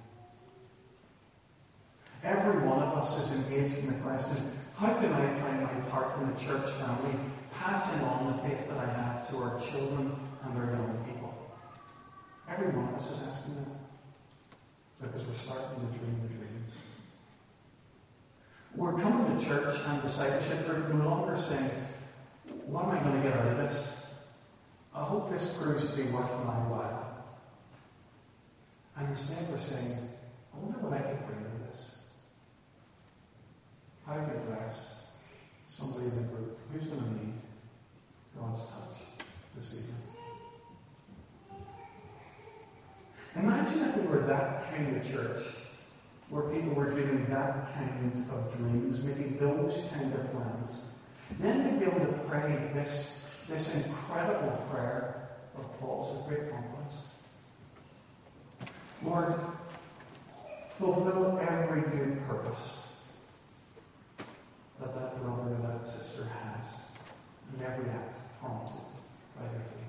Every 2.23 2.67
one 2.69 2.83
of 2.83 2.99
us 2.99 3.19
is 3.19 3.45
engaged 3.45 3.79
in 3.79 3.87
the 3.87 4.00
question 4.05 4.37
how 4.76 4.95
can 4.95 5.12
I 5.12 5.26
play 5.38 5.52
my 5.62 5.91
part 5.91 6.19
in 6.19 6.35
the 6.35 6.41
church 6.41 6.69
family, 6.73 7.14
passing 7.52 8.05
on 8.05 8.33
the 8.33 8.43
faith 8.43 8.69
that 8.69 8.79
I 8.79 8.87
have 8.87 9.29
to 9.31 9.37
our 9.37 9.61
children 9.61 10.17
and 10.43 10.59
our 10.59 10.73
young 10.73 11.05
people? 11.05 11.52
Every 12.49 12.69
one 12.69 12.88
of 12.88 12.95
us 12.95 13.11
is 13.12 13.29
asking 13.29 13.57
that 13.57 15.12
because 15.12 15.26
we're 15.26 15.35
starting 15.35 15.87
to 15.87 15.99
dream 15.99 16.19
the 16.23 16.35
dreams. 16.35 16.51
We're 18.75 18.99
coming 18.99 19.37
to 19.37 19.45
church 19.45 19.81
and 19.87 20.00
discipleship 20.00 20.67
group 20.67 20.95
no 20.95 21.09
longer 21.09 21.37
saying, 21.37 21.71
What 22.67 22.87
am 22.87 22.91
I 22.93 23.02
going 23.02 23.23
to 23.23 23.29
get 23.29 23.38
out 23.38 23.49
of 23.49 23.59
this? 23.59 24.14
I 24.95 25.05
hope 25.05 25.31
this 25.31 25.59
proves 25.59 25.91
to 25.91 25.97
be 25.97 26.05
worth 26.05 26.33
my 26.47 26.55
while. 26.69 27.25
And 28.97 29.09
instead, 29.09 29.50
we're 29.50 29.59
saying, 29.59 29.99
I 30.55 30.59
wonder 30.59 30.79
what 30.79 30.93
I 30.93 31.02
could 31.02 31.26
bring 31.26 31.41
to 31.41 31.67
this. 31.67 32.02
How 34.07 34.14
to 34.17 34.38
bless 34.49 35.07
somebody 35.67 36.07
in 36.07 36.17
the 36.17 36.23
group 36.23 36.59
who's 36.73 36.85
going 36.85 37.00
to 37.00 37.11
need 37.11 37.35
God's 38.38 38.62
touch 38.62 39.25
this 39.55 39.75
evening. 39.75 39.97
Imagine 43.37 43.88
if 43.88 43.97
we 43.97 44.07
were 44.09 44.26
that 44.26 44.71
kind 44.71 44.97
of 44.97 45.11
church 45.11 45.62
where 46.32 46.44
people 46.44 46.72
were 46.72 46.88
dreaming 46.88 47.26
that 47.26 47.74
kind 47.74 48.10
of 48.10 48.56
dreams, 48.56 49.04
making 49.04 49.36
those 49.36 49.92
kind 49.92 50.14
of 50.14 50.32
plans. 50.32 50.94
Then 51.38 51.78
we'd 51.78 51.80
be 51.80 51.94
able 51.94 52.06
to 52.06 52.18
pray 52.26 52.70
this, 52.72 53.44
this 53.50 53.84
incredible 53.84 54.56
prayer 54.70 55.28
of 55.58 55.78
Paul's 55.78 56.16
with 56.16 56.26
great 56.26 56.50
confidence. 56.50 57.02
Lord, 59.04 59.34
fulfill 60.70 61.38
every 61.38 61.82
good 61.82 62.26
purpose 62.26 62.94
that 64.80 64.94
that 64.94 65.20
brother 65.20 65.54
or 65.54 65.58
that 65.68 65.86
sister 65.86 66.24
has 66.24 66.92
in 67.54 67.62
every 67.62 67.90
act 67.90 68.16
prompted 68.40 68.80
by 69.36 69.42
their 69.42 69.60
faith. 69.60 69.82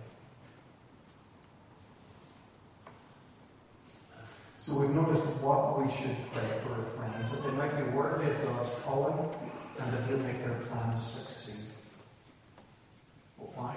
So 4.64 4.80
we've 4.80 4.92
noticed 4.92 5.24
what 5.44 5.76
we 5.78 5.92
should 5.92 6.16
pray 6.32 6.48
for 6.56 6.76
our 6.76 6.84
friends, 6.84 7.32
that 7.32 7.44
they 7.44 7.52
might 7.58 7.76
be 7.76 7.84
worthy 7.92 8.32
of 8.32 8.44
God's 8.46 8.72
calling 8.86 9.30
and 9.78 9.92
that 9.92 10.08
He'll 10.08 10.20
make 10.20 10.40
their 10.40 10.56
plans 10.72 11.04
succeed. 11.04 11.66
But 13.38 13.58
why? 13.58 13.76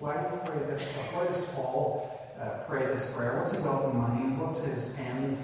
Why 0.00 0.14
do 0.16 0.34
we 0.34 0.50
pray 0.50 0.66
this 0.66 0.82
stuff? 0.82 1.14
Why 1.14 1.26
does 1.26 1.48
Paul 1.50 2.34
uh, 2.40 2.64
pray 2.66 2.82
this 2.94 3.16
prayer? 3.16 3.40
What's 3.40 3.56
he 3.56 3.62
got 3.62 3.90
in 3.90 3.96
mind? 3.98 4.40
What's 4.40 4.64
his 4.64 4.96
end 4.98 5.38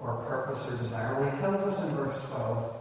or 0.00 0.16
purpose 0.28 0.72
or 0.72 0.76
desire? 0.76 1.18
Well, 1.18 1.30
he 1.30 1.38
tells 1.38 1.62
us 1.62 1.88
in 1.88 1.96
verse 1.96 2.28
12 2.30 2.78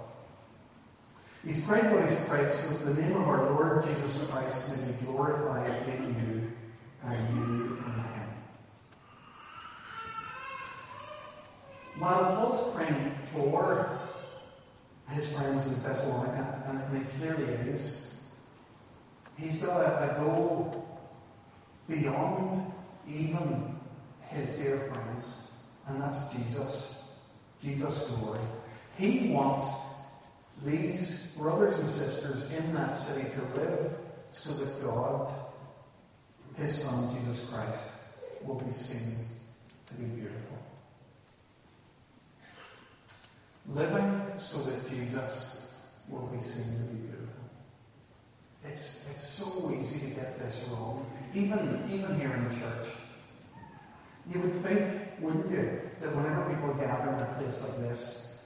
He's 1.45 1.65
prayed 1.65 1.91
what 1.91 2.03
he's 2.03 2.23
prayed 2.27 2.51
so 2.51 2.73
that 2.73 2.93
the 2.93 3.01
name 3.01 3.15
of 3.15 3.27
our 3.27 3.49
Lord 3.49 3.83
Jesus 3.83 4.29
Christ 4.29 4.77
may 4.77 4.91
be 4.91 5.05
glorified 5.05 5.71
in 5.87 6.03
you 6.13 6.51
and 7.03 7.35
you 7.35 7.43
in 7.77 7.93
him. 7.93 8.29
While 11.97 12.35
Paul's 12.35 12.75
praying 12.75 13.11
for 13.33 13.97
his 15.09 15.35
friends 15.35 15.65
in 15.65 15.81
Thessalonica, 15.81 16.83
and 16.91 17.01
it 17.01 17.09
clearly 17.17 17.51
is, 17.71 18.21
he's 19.35 19.63
got 19.63 19.81
a, 19.81 20.15
a 20.15 20.23
goal 20.23 20.87
beyond 21.89 22.71
even 23.07 23.70
his 24.31 24.51
dear 24.53 24.77
friends, 24.77 25.51
and 25.87 26.01
that's 26.01 26.33
Jesus, 26.33 27.19
Jesus' 27.61 28.11
glory. 28.11 28.39
He 28.97 29.29
wants 29.29 29.65
these 30.65 31.37
brothers 31.37 31.79
and 31.79 31.89
sisters 31.89 32.51
in 32.51 32.73
that 32.73 32.91
city 32.91 33.29
to 33.29 33.59
live 33.59 33.97
so 34.31 34.53
that 34.53 34.81
God, 34.83 35.29
His 36.55 36.83
Son, 36.83 37.13
Jesus 37.15 37.53
Christ, 37.53 37.97
will 38.43 38.55
be 38.55 38.71
seen 38.71 39.25
to 39.87 39.93
be 39.95 40.05
beautiful. 40.05 40.57
Living 43.73 44.21
so 44.37 44.59
that 44.63 44.89
Jesus 44.89 45.73
will 46.07 46.27
be 46.27 46.41
seen 46.41 46.77
to 46.77 46.93
be 46.93 46.99
beautiful. 46.99 47.27
It's, 48.65 49.09
it's 49.09 49.27
so 49.27 49.75
easy 49.79 49.99
to 49.99 50.15
get 50.15 50.39
this 50.39 50.67
wrong, 50.69 51.05
even, 51.33 51.89
even 51.91 52.19
here 52.19 52.33
in 52.33 52.49
church. 52.49 52.87
You 54.29 54.39
would 54.41 54.53
think, 54.53 54.93
wouldn't 55.19 55.49
you, 55.49 55.81
that 55.99 56.15
whenever 56.15 56.49
people 56.53 56.73
gather 56.73 57.11
in 57.11 57.19
a 57.19 57.25
place 57.39 57.67
like 57.67 57.77
this, 57.79 58.43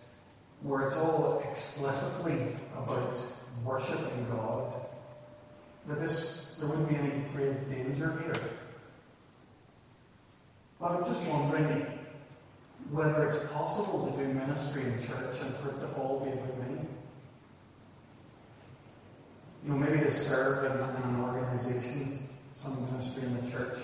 where 0.62 0.88
it's 0.88 0.98
all 0.98 1.44
explicitly 1.50 2.56
about 2.78 3.20
worshipping 3.64 4.28
God, 4.30 4.74
that 5.88 6.00
this 6.00 6.56
there 6.60 6.70
wouldn't 6.70 6.90
be 6.90 6.96
any 6.96 7.12
great 7.34 7.70
danger 7.70 8.18
here. 8.24 8.42
But 10.80 10.92
I'm 10.92 11.06
just 11.06 11.30
wondering 11.30 11.86
whether 12.92 13.28
it's 13.28 13.48
possible 13.52 14.12
to 14.12 14.24
do 14.24 14.34
ministry 14.34 14.84
in 14.84 15.00
church 15.00 15.42
and 15.42 15.56
for 15.56 15.70
it 15.70 15.80
to 15.82 15.88
all 16.00 16.20
be 16.20 16.32
about 16.32 16.70
me. 16.70 16.80
You 19.64 19.72
know, 19.72 19.78
maybe 19.78 20.00
to 20.04 20.12
serve 20.12 20.66
in, 20.66 20.78
in 20.78 21.16
an 21.16 21.22
organization, 21.22 22.28
some 22.54 22.86
ministry 22.92 23.24
in 23.24 23.42
the 23.42 23.52
church, 23.52 23.78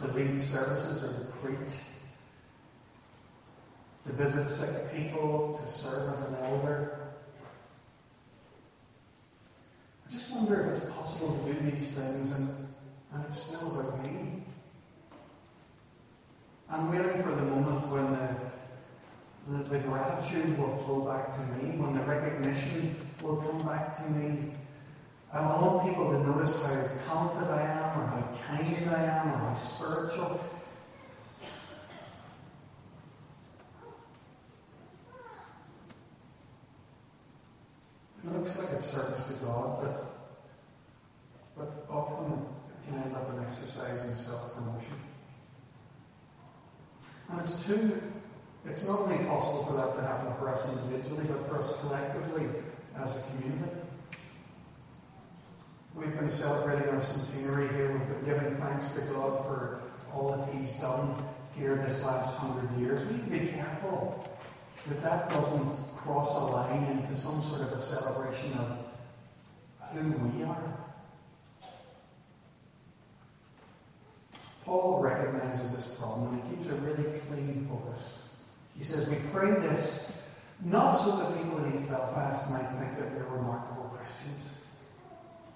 to 0.00 0.06
lead 0.08 0.38
services 0.38 1.04
or 1.04 1.24
to 1.24 1.32
preach 1.38 1.68
to 4.04 4.12
visit 4.12 4.46
sick 4.46 4.96
people, 4.96 5.52
to 5.52 5.68
serve 5.68 6.14
as 6.14 6.28
an 6.28 6.36
elder. 6.42 6.98
I 10.06 10.10
just 10.10 10.34
wonder 10.34 10.60
if 10.62 10.68
it's 10.68 10.90
possible 10.90 11.38
to 11.38 11.52
do 11.52 11.70
these 11.70 11.98
things 11.98 12.32
and, 12.32 12.48
and 13.12 13.24
it's 13.26 13.40
still 13.40 13.78
about 13.78 14.02
me. 14.02 14.42
I'm 16.68 16.90
waiting 16.90 17.22
for 17.22 17.30
the 17.30 17.42
moment 17.42 17.86
when 17.88 18.12
the, 18.12 18.36
the, 19.48 19.64
the 19.64 19.78
gratitude 19.80 20.58
will 20.58 20.76
flow 20.78 21.04
back 21.04 21.32
to 21.32 21.40
me, 21.40 21.76
when 21.76 21.94
the 21.94 22.02
recognition 22.02 22.96
will 23.22 23.36
come 23.36 23.66
back 23.66 23.94
to 23.96 24.10
me. 24.10 24.52
I 25.32 25.40
want 25.62 25.86
people 25.86 26.10
to 26.10 26.18
notice 26.26 26.66
how 26.66 27.14
talented 27.14 27.48
I 27.50 27.62
am, 27.62 28.00
or 28.00 28.06
how 28.06 28.36
kind 28.46 28.90
I 28.90 29.02
am, 29.04 29.28
or 29.28 29.38
how 29.38 29.54
spiritual. 29.54 30.40
It 38.24 38.32
looks 38.32 38.58
like 38.58 38.74
it's 38.74 38.84
service 38.84 39.38
to 39.38 39.44
God, 39.44 39.82
but, 39.82 40.04
but 41.56 41.86
often 41.88 42.32
it 42.32 42.90
can 42.90 43.02
end 43.02 43.14
up 43.14 43.30
an 43.30 43.44
exercise 43.44 44.08
in 44.08 44.14
self 44.16 44.54
promotion. 44.56 44.96
And 47.30 47.40
it's 47.40 47.64
too, 47.66 48.02
it's 48.66 48.86
not 48.86 49.00
only 49.00 49.24
possible 49.26 49.64
for 49.64 49.76
that 49.76 49.94
to 49.94 50.00
happen 50.00 50.32
for 50.32 50.48
us 50.48 50.76
individually, 50.76 51.26
but 51.28 51.46
for 51.46 51.60
us 51.60 51.80
collectively 51.80 52.48
as 52.96 53.16
a 53.24 53.30
community. 53.30 53.79
We've 56.00 56.18
been 56.18 56.30
celebrating 56.30 56.88
our 56.88 57.00
centenary 57.02 57.68
here. 57.68 57.92
We've 57.92 58.08
been 58.08 58.24
giving 58.24 58.56
thanks 58.56 58.94
to 58.94 59.02
God 59.12 59.44
for 59.44 59.82
all 60.14 60.34
that 60.34 60.54
He's 60.54 60.72
done 60.80 61.14
here 61.54 61.76
this 61.76 62.02
last 62.06 62.38
hundred 62.38 62.70
years. 62.80 63.04
We 63.04 63.18
need 63.18 63.24
to 63.24 63.30
be 63.30 63.52
careful 63.52 64.26
that 64.86 65.02
that 65.02 65.28
doesn't 65.28 65.76
cross 65.94 66.34
a 66.36 66.44
line 66.46 66.84
into 66.84 67.14
some 67.14 67.42
sort 67.42 67.60
of 67.60 67.72
a 67.72 67.78
celebration 67.78 68.54
of 68.54 68.78
who 69.92 70.10
we 70.10 70.42
are. 70.42 70.74
Paul 74.64 75.02
recognizes 75.02 75.76
this 75.76 75.98
problem 75.98 76.32
and 76.32 76.42
he 76.42 76.56
keeps 76.56 76.70
a 76.70 76.76
really 76.76 77.20
clean 77.28 77.66
focus. 77.68 78.30
He 78.74 78.82
says, 78.82 79.10
We 79.10 79.16
pray 79.32 79.50
this 79.50 80.22
not 80.64 80.92
so 80.92 81.16
that 81.18 81.36
people 81.36 81.62
in 81.62 81.74
East 81.74 81.90
Belfast 81.90 82.52
might 82.52 82.68
think 82.78 82.98
that 82.98 83.10
we're 83.14 83.36
remarkable 83.36 83.90
Christians, 83.94 84.39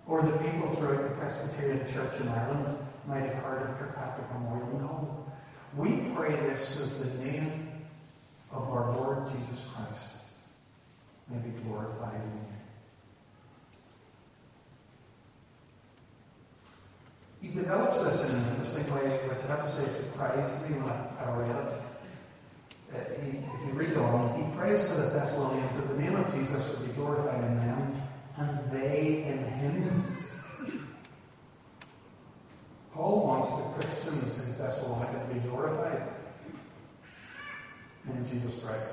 or 0.06 0.22
that 0.22 0.42
people 0.42 0.68
throughout 0.74 1.02
the 1.02 1.10
Presbyterian 1.16 1.84
Church 1.86 2.20
in 2.20 2.28
Ireland 2.28 2.76
might 3.06 3.22
have 3.22 3.42
heard 3.42 3.70
of 3.70 3.78
Kirkpatrick 3.78 4.30
Memorial. 4.34 4.78
No. 4.78 5.26
We 5.76 6.12
pray 6.14 6.30
this 6.30 6.76
that 6.76 7.04
the 7.04 7.24
name 7.24 7.70
of 8.52 8.68
our 8.68 8.94
Lord 8.96 9.26
Jesus 9.26 9.74
Christ 9.74 10.24
may 11.28 11.38
be 11.38 11.50
glorified 11.62 12.20
in 12.20 12.20
you. 12.20 12.28
He 17.48 17.54
develops 17.54 18.02
this 18.02 18.30
in 18.30 18.36
an 18.36 18.44
interesting 18.50 18.94
way, 18.94 19.18
which 19.28 19.42
I 19.44 19.46
have 19.48 19.64
to 19.64 19.68
say 19.68 19.86
surprised 19.86 20.70
me 20.70 20.78
when 20.78 20.88
I 20.88 21.36
read 21.36 21.66
it. 21.66 21.72
Uh, 22.94 22.98
he, 23.20 23.38
if 23.38 23.66
you 23.66 23.72
read 23.72 23.96
on, 23.96 24.40
he 24.40 24.44
prays 24.56 24.88
for 24.88 24.96
the 25.02 25.08
Thessalonians 25.08 25.76
that 25.76 25.88
the 25.88 25.98
name 26.00 26.14
of 26.14 26.32
Jesus 26.32 26.78
would 26.78 26.88
be 26.88 26.94
glorified 26.94 27.42
in 27.42 27.56
them 27.56 28.03
and 28.36 28.70
they 28.70 29.24
in 29.26 29.38
him. 29.38 30.02
Paul 32.92 33.26
wants 33.26 33.72
the 33.72 33.80
Christians 33.80 34.44
in 34.44 34.58
Thessalonica 34.58 35.26
to 35.26 35.34
be 35.34 35.40
glorified 35.40 36.02
in 38.08 38.24
Jesus 38.24 38.62
Christ. 38.62 38.92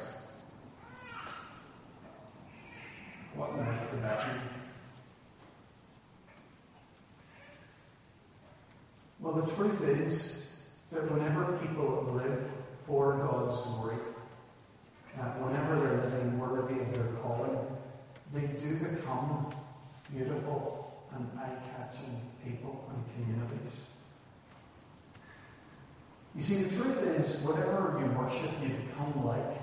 What 3.36 3.52
on 3.52 3.60
earth 3.60 3.90
could 3.92 4.04
that? 4.04 4.26
Well, 9.20 9.34
the 9.34 9.52
truth 9.54 9.88
is 9.88 10.64
that 10.92 11.10
whenever 11.12 11.58
people 11.60 12.12
live 12.16 12.42
for 12.42 13.18
God's 13.18 13.62
glory, 13.62 13.98
uh, 15.20 15.24
whenever 15.40 15.80
they're 15.80 16.10
living 16.10 16.40
worthy 16.40 16.82
of 16.82 16.92
their 16.92 17.06
calling, 17.22 17.51
they 18.34 18.48
do 18.58 18.76
become 18.78 19.50
beautiful 20.14 21.08
and 21.14 21.30
eye-catching 21.38 22.22
people 22.44 22.90
and 22.90 23.04
communities. 23.14 23.92
You 26.34 26.42
see, 26.42 26.64
the 26.64 26.76
truth 26.76 27.04
is, 27.20 27.44
whatever 27.44 28.00
you 28.00 28.06
worship, 28.18 28.52
you 28.64 28.70
become 28.70 29.26
like. 29.26 29.60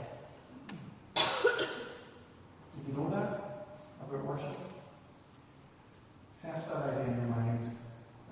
Did 1.15 2.87
you 2.87 2.93
know 2.95 3.09
that 3.09 3.67
about 4.03 4.25
worship? 4.25 4.59
Test 6.43 6.69
that 6.69 6.91
idea 6.91 7.05
in 7.05 7.17
your 7.17 7.37
mind 7.37 7.71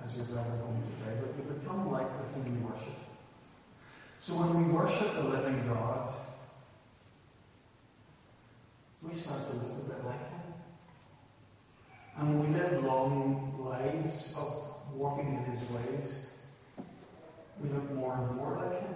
as 0.04 0.14
you're 0.14 0.26
driving 0.26 0.58
home 0.58 0.82
today. 0.82 1.18
But 1.18 1.34
you 1.38 1.58
become 1.58 1.90
like 1.90 2.10
the 2.18 2.28
thing 2.28 2.60
you 2.60 2.66
worship. 2.66 2.98
So 4.18 4.34
when 4.34 4.66
we 4.66 4.72
worship 4.72 5.14
the 5.14 5.22
living 5.22 5.66
God, 5.66 6.12
we 9.02 9.14
start 9.14 9.46
to 9.48 9.56
look 9.56 9.78
a 9.78 9.88
bit 9.88 10.04
like 10.04 10.20
Him. 10.30 10.40
And 12.18 12.38
when 12.38 12.52
we 12.52 12.58
live 12.58 12.84
long 12.84 13.54
lives 13.58 14.36
of 14.38 14.94
walking 14.94 15.34
in 15.34 15.50
His 15.50 15.64
ways, 15.70 16.36
we 17.62 17.70
look 17.70 17.90
more 17.92 18.14
and 18.14 18.36
more 18.36 18.56
like 18.56 18.80
him. 18.80 18.94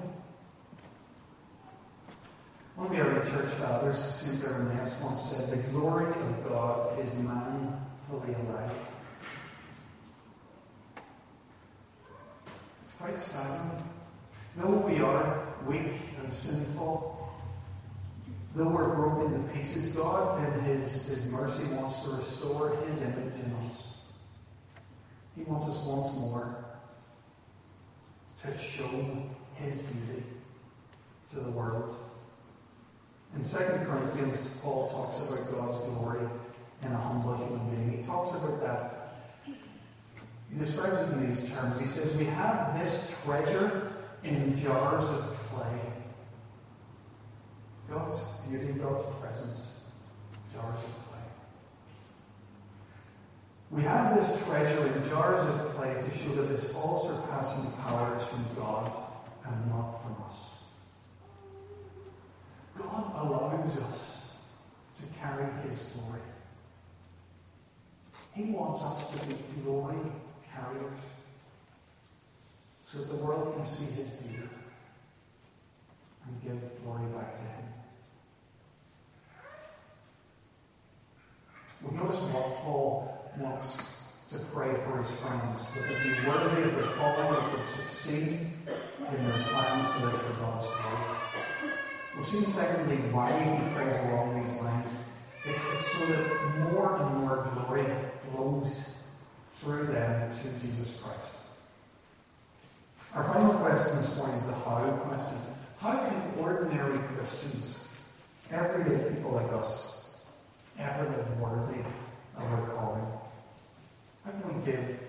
One 2.76 2.87
of 2.88 2.92
the 2.92 3.00
early 3.00 3.30
church 3.30 3.50
fathers, 3.54 3.97
St. 4.61 4.73
Irenaeus, 4.73 5.05
once 5.05 5.21
said, 5.23 5.59
The 5.59 5.71
glory 5.71 6.07
of 6.07 6.49
God 6.49 6.99
is 6.99 7.17
man 7.17 7.81
fully 8.09 8.35
alive. 8.35 8.73
It's 12.83 12.95
quite 12.95 13.17
staggering. 13.19 13.83
Though 14.57 14.87
we 14.87 15.00
are 15.00 15.47
weak 15.67 15.93
and 16.21 16.33
sinful, 16.33 17.33
though 18.55 18.69
we're 18.69 18.95
broken 18.95 19.33
to 19.33 19.52
pieces, 19.52 19.95
God, 19.95 20.43
in 20.45 20.61
His, 20.64 21.09
His 21.09 21.33
mercy, 21.33 21.75
wants 21.75 22.02
to 22.02 22.17
restore 22.17 22.76
His 22.87 23.00
image 23.02 23.35
in 23.37 23.55
us. 23.64 23.95
He 25.37 25.45
wants 25.45 25.69
us 25.69 25.87
once 25.87 26.17
more 26.19 26.64
to 28.43 28.59
show 28.59 29.23
his 29.55 29.83
beauty 29.83 30.23
to 31.31 31.40
the 31.40 31.51
world. 31.51 31.94
In 33.35 33.43
2 33.43 33.57
Corinthians, 33.87 34.61
Paul 34.62 34.88
talks 34.88 35.29
about 35.29 35.51
God's 35.53 35.79
glory 35.79 36.29
in 36.83 36.93
a 36.93 36.97
humble 36.97 37.37
human 37.37 37.71
being. 37.71 37.99
He 37.99 38.03
talks 38.03 38.33
about 38.33 38.61
that. 38.62 38.95
He 39.47 40.59
describes 40.59 40.99
it 40.99 41.12
in 41.14 41.29
these 41.29 41.53
terms. 41.53 41.79
He 41.79 41.87
says, 41.87 42.16
We 42.16 42.25
have 42.25 42.79
this 42.79 43.23
treasure 43.25 43.93
in 44.25 44.53
jars 44.55 45.09
of 45.09 45.37
clay. 45.49 45.81
God's 47.88 48.40
beauty, 48.49 48.73
God's 48.73 49.05
presence, 49.21 49.85
jars 50.53 50.79
of 50.79 51.09
clay. 51.09 51.19
We 53.71 53.83
have 53.83 54.16
this 54.16 54.47
treasure 54.47 54.93
in 54.93 55.09
jars 55.09 55.47
of 55.47 55.77
clay 55.77 55.95
to 55.95 56.11
show 56.11 56.31
that 56.35 56.49
this 56.49 56.75
all 56.75 56.97
surpassing 56.97 57.81
power 57.83 58.16
is 58.16 58.25
from 58.25 58.45
God 58.57 58.93
and 59.45 59.69
not 59.69 60.03
from 60.03 60.16
us. 60.25 60.51
God 62.77 63.11
us 63.78 64.37
to 64.96 65.02
carry 65.20 65.46
His 65.66 65.80
glory. 65.94 66.20
He 68.35 68.44
wants 68.44 68.83
us 68.83 69.12
to 69.12 69.26
be 69.26 69.37
glory 69.64 69.98
carriers 70.52 70.98
so 72.83 72.98
that 72.98 73.09
the 73.09 73.24
world 73.24 73.54
can 73.56 73.64
see 73.64 73.92
His 73.92 74.09
beauty 74.11 74.48
and 76.26 76.42
give 76.42 76.83
glory 76.83 77.06
back 77.12 77.37
to 77.37 77.42
Him. 77.42 77.64
We've 81.83 82.00
noticed 82.00 82.22
what 82.24 82.56
Paul 82.59 83.33
wants 83.38 84.00
to 84.28 84.38
pray 84.54 84.72
for 84.74 84.98
his 84.98 85.11
friends, 85.16 85.61
so 85.61 85.80
that 85.80 86.02
they 86.04 86.11
be 86.11 86.28
worthy 86.28 86.62
of 86.62 86.76
the 86.76 86.83
calling, 86.83 87.33
that 87.33 87.56
would 87.56 87.66
succeed 87.66 88.38
in 88.68 89.24
their 89.24 89.33
plans 89.33 89.90
to 89.92 90.04
live 90.04 90.22
for 90.22 90.40
God's 90.40 90.66
glory. 90.66 91.19
Seen, 92.22 92.44
secondly, 92.44 92.96
why 93.11 93.33
he 93.33 93.74
prays 93.74 93.98
along 94.04 94.40
these 94.40 94.54
lines. 94.61 94.92
It's, 95.44 95.64
it's 95.74 95.87
so 95.87 96.04
that 96.12 96.70
more 96.70 96.96
and 96.96 97.16
more 97.16 97.50
glory 97.54 97.87
flows 98.20 99.09
through 99.56 99.87
them 99.87 100.30
to 100.30 100.42
Jesus 100.61 101.02
Christ. 101.02 101.35
Our 103.14 103.24
final 103.24 103.54
question 103.54 103.96
this 103.96 104.18
morning 104.18 104.37
is 104.37 104.46
the 104.46 104.52
how 104.52 104.87
question. 105.09 105.38
How 105.80 105.96
can 106.09 106.38
ordinary 106.38 106.98
Christians, 107.09 107.96
everyday 108.50 109.12
people 109.14 109.33
like 109.33 109.52
us, 109.52 110.24
ever 110.78 111.09
live 111.09 111.40
worthy 111.40 111.80
of 112.37 112.44
our 112.44 112.66
calling? 112.68 113.06
How 114.24 114.30
can 114.30 114.61
we 114.61 114.70
give? 114.70 115.00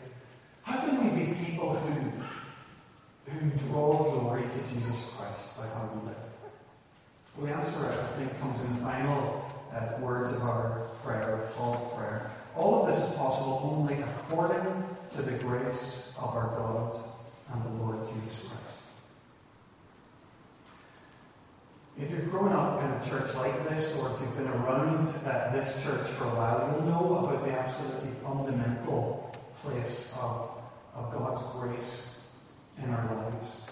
How 0.63 0.80
can 0.86 0.97
we 0.97 1.26
be 1.26 1.34
people 1.45 1.76
who, 1.76 3.32
who 3.32 3.50
draw 3.67 4.12
glory 4.12 4.43
to 4.43 4.74
Jesus 4.74 5.13
Christ 5.15 5.58
by 5.58 5.67
how 5.67 5.89
we 5.93 6.08
live? 6.08 6.31
The 7.39 7.48
answer, 7.48 7.86
I 7.88 8.17
think, 8.17 8.39
comes 8.39 8.60
in 8.62 8.76
the 8.76 8.82
final 8.82 9.46
uh, 9.74 10.00
words 10.00 10.32
of 10.32 10.44
our 10.44 10.89
prayer, 11.04 11.36
of 11.36 11.56
Paul's 11.56 11.96
prayer. 11.96 12.30
All 12.56 12.82
of 12.82 12.88
this 12.88 13.10
is 13.10 13.15
possible 13.15 13.62
only 13.63 14.02
according 14.02 14.84
to 15.12 15.22
the 15.22 15.38
grace 15.44 16.15
of 16.22 16.36
our 16.36 16.56
God 16.58 16.96
and 17.54 17.63
the 17.63 17.84
Lord 17.84 17.98
Jesus 18.06 18.50
Christ. 18.50 18.78
If 21.98 22.12
you've 22.12 22.32
grown 22.32 22.52
up 22.52 22.82
in 22.84 22.89
a 22.89 23.10
church 23.10 23.34
like 23.36 23.70
this, 23.70 24.02
or 24.02 24.13
if 24.13 24.22
you've 24.22 24.38
been 24.38 24.48
around 24.48 25.08
uh, 25.26 25.52
this 25.52 25.84
church 25.84 26.08
for 26.08 26.26
a 26.26 26.36
while, 26.36 26.72
you'll 26.72 26.88
know 26.88 27.26
about 27.26 27.46
the 27.46 27.52
absolutely 27.52 28.12
fundamental 28.12 29.36
place 29.62 30.17
of, 30.22 30.52
of 30.96 31.12
God's 31.13 31.44
grace 31.54 32.32
in 32.82 32.89
our 32.89 33.15
lives. 33.15 33.70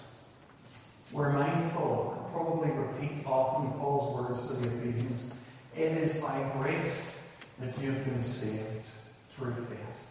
We're 1.12 1.32
mindful, 1.32 2.09
probably 2.32 2.70
repeat 2.70 3.26
often 3.26 3.70
Paul's 3.78 4.16
words 4.16 4.48
to 4.48 4.54
the 4.54 4.68
Ephesians 4.68 5.40
it 5.76 5.92
is 5.92 6.20
by 6.20 6.50
grace 6.58 7.22
that 7.60 7.78
you've 7.80 8.04
been 8.04 8.22
saved 8.22 8.86
through 9.28 9.54
faith. 9.54 10.08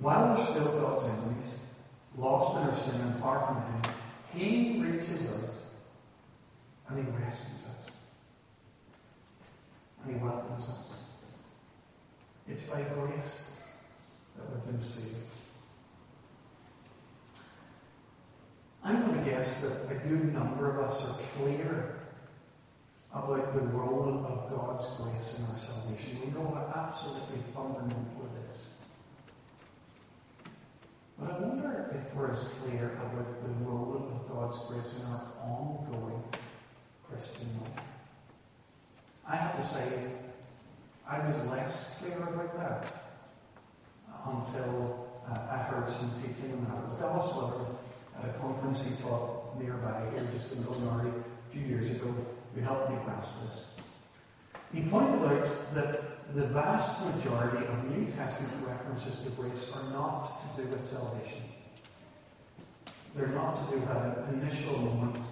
While 0.00 0.34
we're 0.34 0.36
still 0.36 0.80
God's 0.80 1.04
enemies, 1.04 1.58
lost 2.16 2.56
in 2.56 2.68
our 2.68 2.74
sin 2.74 3.00
and 3.00 3.14
far 3.16 3.40
from 3.46 3.62
Him, 3.62 3.94
he 4.34 4.82
reaches 4.82 5.32
out 5.32 5.54
and 6.88 7.06
He 7.06 7.22
rescues 7.22 7.64
us. 7.64 7.90
And 10.04 10.16
He 10.16 10.22
welcomes 10.22 10.68
us. 10.68 11.08
It's 12.48 12.68
by 12.68 12.82
grace 12.94 13.62
that 14.36 14.50
we've 14.50 14.66
been 14.66 14.80
saved. 14.80 15.32
I'm 18.84 19.00
going 19.06 19.24
to 19.24 19.30
that 19.42 19.96
a 19.96 20.08
good 20.08 20.32
number 20.32 20.70
of 20.70 20.86
us 20.86 21.10
are 21.10 21.22
clear 21.36 21.96
about 23.12 23.52
the 23.52 23.60
role 23.60 24.24
of 24.24 24.50
God's 24.50 24.86
grace 25.00 25.38
in 25.38 25.52
our 25.52 25.58
salvation. 25.58 26.18
We 26.24 26.30
know 26.30 26.54
how 26.54 26.86
absolutely 26.86 27.40
fundamental 27.52 27.98
it 28.22 28.50
is. 28.50 28.68
But 31.18 31.30
I 31.30 31.38
wonder 31.40 31.90
if 31.92 32.14
we're 32.14 32.30
as 32.30 32.44
clear 32.62 32.92
about 33.02 33.42
the 33.42 33.64
role 33.64 34.12
of 34.14 34.32
God's 34.32 34.58
grace 34.68 35.00
in 35.00 35.06
our 35.10 35.26
ongoing 35.42 36.22
Christian 37.08 37.48
life. 37.60 37.84
I 39.28 39.36
have 39.36 39.56
to 39.56 39.62
say, 39.62 40.06
I 41.08 41.26
was 41.26 41.44
less 41.46 41.96
clear 41.98 42.16
about 42.16 42.56
that 42.58 42.92
until 44.24 45.08
uh, 45.28 45.38
I 45.50 45.56
heard 45.56 45.88
some 45.88 46.10
teaching 46.22 46.52
on 46.52 46.64
that. 46.64 46.78
It 46.78 46.84
was 46.84 46.94
Dallas 46.94 47.32
at 48.22 48.34
a 48.34 48.38
conference 48.38 48.86
he 48.86 49.02
taught 49.02 49.58
nearby 49.60 50.02
here, 50.14 50.26
just 50.32 50.52
in 50.52 50.62
Glengarry, 50.62 51.10
a 51.10 51.48
few 51.48 51.62
years 51.62 51.90
ago. 51.90 52.14
who 52.54 52.60
helped 52.60 52.90
me 52.90 52.96
grasp 53.04 53.42
this. 53.42 53.76
He 54.72 54.82
pointed 54.82 55.22
out 55.22 55.74
that 55.74 56.34
the 56.34 56.46
vast 56.46 57.14
majority 57.14 57.66
of 57.66 57.90
New 57.90 58.06
Testament 58.10 58.52
references 58.66 59.22
to 59.24 59.30
grace 59.30 59.74
are 59.76 59.92
not 59.92 60.22
to 60.22 60.62
do 60.62 60.68
with 60.68 60.84
salvation. 60.84 61.42
They're 63.14 63.28
not 63.28 63.56
to 63.56 63.70
do 63.70 63.80
with 63.80 63.88
that 63.88 64.32
initial 64.32 64.78
moment 64.78 65.26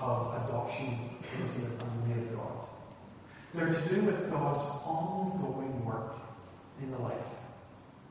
of 0.00 0.44
adoption 0.44 0.98
into 1.40 1.60
the 1.60 1.70
family 1.70 2.12
of 2.12 2.36
God. 2.36 2.68
They're 3.54 3.72
to 3.72 3.94
do 3.94 4.02
with 4.02 4.30
God's 4.30 4.64
ongoing 4.84 5.84
work 5.84 6.16
in 6.82 6.90
the 6.90 6.98
life 6.98 7.28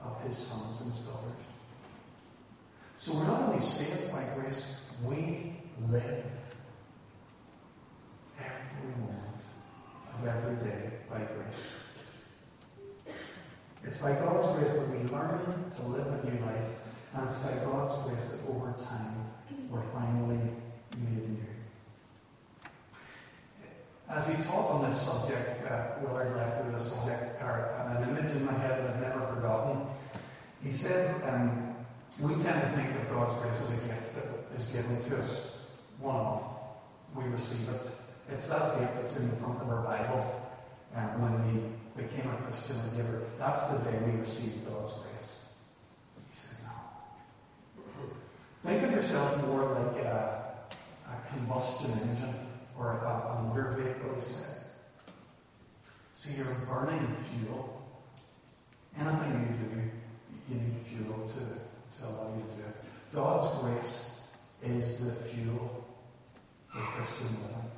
of 0.04 0.20
his 0.24 0.36
sons 0.36 0.82
and 0.82 0.92
his 0.92 1.02
daughters. 1.02 1.54
So 3.04 3.16
we're 3.16 3.28
not 3.28 3.42
only 3.42 3.60
saved 3.60 4.14
by 4.14 4.24
grace, 4.34 4.86
we 5.04 5.58
live 5.90 6.56
every 8.40 8.90
moment 8.98 9.44
of 10.14 10.26
every 10.26 10.56
day 10.56 10.94
by 11.10 11.18
grace. 11.18 11.84
It's 13.84 14.02
by 14.02 14.14
God's 14.14 14.58
grace 14.58 14.88
that 14.88 15.04
we 15.04 15.10
learn 15.10 15.70
to 15.70 15.82
live 15.88 16.08
a 16.08 16.32
new 16.32 16.46
life, 16.46 16.96
and 17.14 17.26
it's 17.26 17.44
by 17.44 17.52
God's 17.66 17.94
grace 18.08 18.38
that 18.38 18.50
over 18.50 18.72
time 18.72 19.32
we're 19.70 19.82
finally 19.82 20.40
made 20.96 21.30
new. 21.30 21.46
As 24.10 24.30
he 24.30 24.42
taught 24.46 24.72
on 24.72 24.90
this 24.90 25.02
subject, 25.02 25.70
uh, 25.70 25.88
Willard 26.02 26.38
left 26.38 26.64
with 26.64 26.76
a 26.76 26.80
subject 26.80 27.42
or 27.42 27.76
an 27.86 28.10
image 28.12 28.32
in 28.32 28.46
my 28.46 28.54
head 28.54 28.82
that 28.82 28.92
I've 28.92 29.02
never 29.02 29.20
forgotten. 29.20 29.88
He 30.64 30.72
said, 30.72 31.22
um, 31.30 31.73
We 32.22 32.30
tend 32.36 32.62
to 32.62 32.68
think 32.70 32.96
of 32.96 33.10
God's 33.10 33.34
grace 33.42 33.62
as 33.62 33.72
a 33.72 33.88
gift 33.88 34.16
that 34.16 34.60
is 34.60 34.68
given 34.68 35.02
to 35.02 35.18
us 35.18 35.58
one 36.00 36.16
off. 36.16 36.60
We 37.16 37.24
receive 37.26 37.70
it. 37.70 37.90
It's 38.32 38.48
that 38.50 38.80
date 38.80 38.90
that's 38.96 39.20
in 39.20 39.30
the 39.30 39.36
front 39.36 39.62
of 39.62 39.70
our 39.70 39.84
Bible 39.84 40.44
uh, 40.96 41.00
when 41.18 41.34
we 41.46 42.02
became 42.04 42.30
a 42.30 42.38
Christian 42.38 42.78
or 42.78 42.96
giver. 42.96 43.22
That's 43.38 43.68
the 43.70 43.92
day 43.92 43.98
we 44.06 44.20
received 44.20 44.66
God's 44.66 44.94
grace. 44.94 45.40
He 46.30 46.36
said, 46.36 46.58
No. 46.66 48.04
Think 48.64 48.84
of 48.84 48.92
yourself 48.92 49.46
more 49.48 49.66
like 49.74 50.06
a, 50.06 50.44
a 51.08 51.34
combustion 51.34 51.92
engine 51.92 52.36
or 52.78 52.92
a, 52.92 53.38
a 53.38 53.44
motor 53.44 53.76
vehicle, 53.78 54.16
he 54.16 54.22
said. 54.22 54.58
So 56.14 56.30
you're 56.38 56.56
burning 56.68 57.08
fuel. 57.08 57.82
Anything 58.98 59.58
you 59.60 59.68
do, 59.68 60.54
you 60.54 60.62
need 60.62 60.76
fuel 60.76 61.28
to, 61.28 61.98
to 61.98 62.08
allow 62.08 62.34
you 62.36 62.44
to 62.50 62.56
do 62.56 62.62
it. 62.62 62.76
God's 63.14 63.60
grace 63.60 64.32
is 64.64 65.00
the 65.00 65.12
fuel 65.12 65.86
for 66.68 66.80
Christian 66.80 67.28
living. 67.28 67.72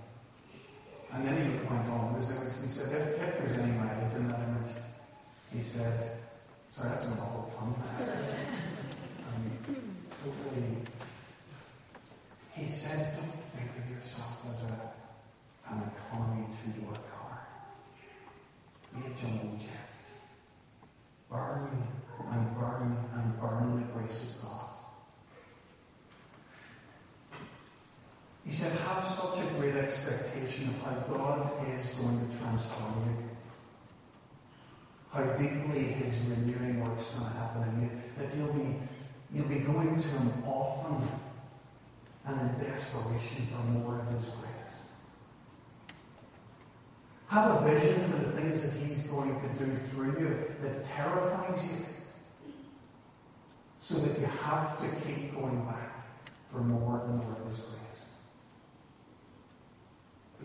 And 1.14 1.26
then 1.26 1.36
he 1.36 1.58
went 1.66 1.88
on 1.90 2.14
with 2.14 2.28
his 2.28 2.38
image. 2.38 2.54
He 2.62 2.68
said, 2.68 2.94
if, 2.94 3.22
if 3.22 3.38
there's 3.38 3.58
any 3.58 3.72
mileage 3.72 4.14
in 4.16 4.28
that 4.28 4.40
image, 4.42 4.72
he 5.54 5.62
said, 5.62 6.20
sorry, 6.70 6.90
that's 6.90 7.06
an 7.06 7.14
awful 7.20 7.54
pun. 7.58 7.74
um, 9.30 9.76
totally. 10.22 10.78
He 12.54 12.68
said, 12.68 13.16
don't 13.16 13.42
think 13.42 13.72
of 13.78 13.90
yourself 13.96 14.46
as 14.52 14.64
a, 14.64 15.74
an 15.74 15.84
economy 15.96 16.48
two-door 16.64 16.94
car. 16.94 17.48
Be 18.94 19.08
a 19.08 19.10
jumbo 19.16 19.58
jet. 19.58 19.94
Burn 21.30 21.70
and 22.32 22.58
burn 22.58 22.98
and 23.14 23.40
burn 23.40 23.76
the 23.78 23.94
grace 23.94 24.36
of 24.36 24.50
God. 24.50 24.66
He 28.46 28.52
said, 28.52 28.78
have 28.80 29.04
such 29.04 29.40
a 29.44 29.54
great 29.60 29.76
expectation 29.76 30.70
of 30.70 30.82
how 30.84 30.92
God 31.12 31.52
is 31.68 31.90
going 31.96 32.30
to 32.30 32.38
transform 32.38 32.94
you. 33.08 33.30
How 35.12 35.24
deeply 35.38 35.84
his 35.84 36.20
renewing 36.28 36.84
work's 36.84 37.10
going 37.10 37.32
to 37.32 37.38
happen 37.38 37.64
in 37.64 37.82
you. 37.82 37.90
That 38.18 38.36
you'll 38.36 38.54
be, 38.54 38.76
you'll 39.34 39.48
be 39.48 39.60
going 39.60 39.98
to 39.98 40.08
him 40.08 40.44
often 40.46 41.08
and 42.26 42.42
in 42.42 42.66
desperation 42.66 43.48
for 43.48 43.72
more 43.72 44.00
of 44.00 44.14
his 44.14 44.30
grace. 44.30 44.88
Have 47.28 47.62
a 47.62 47.70
vision 47.70 48.02
for 48.04 48.18
the 48.18 48.32
things 48.32 48.62
that 48.62 48.80
he's 48.82 49.04
going 49.04 49.40
to 49.40 49.66
do 49.66 49.76
through 49.76 50.20
you 50.20 50.46
that 50.62 50.84
terrifies 50.84 51.72
you. 51.72 51.86
So 53.80 54.00
that 54.00 54.20
you 54.20 54.26
have 54.26 54.80
to 54.80 54.88
keep 55.06 55.36
going 55.36 55.64
back 55.66 56.08
for 56.46 56.62
more 56.62 57.02
and 57.02 57.18
more 57.18 57.38
of 57.40 57.48
his 57.48 57.60
grace 57.60 57.86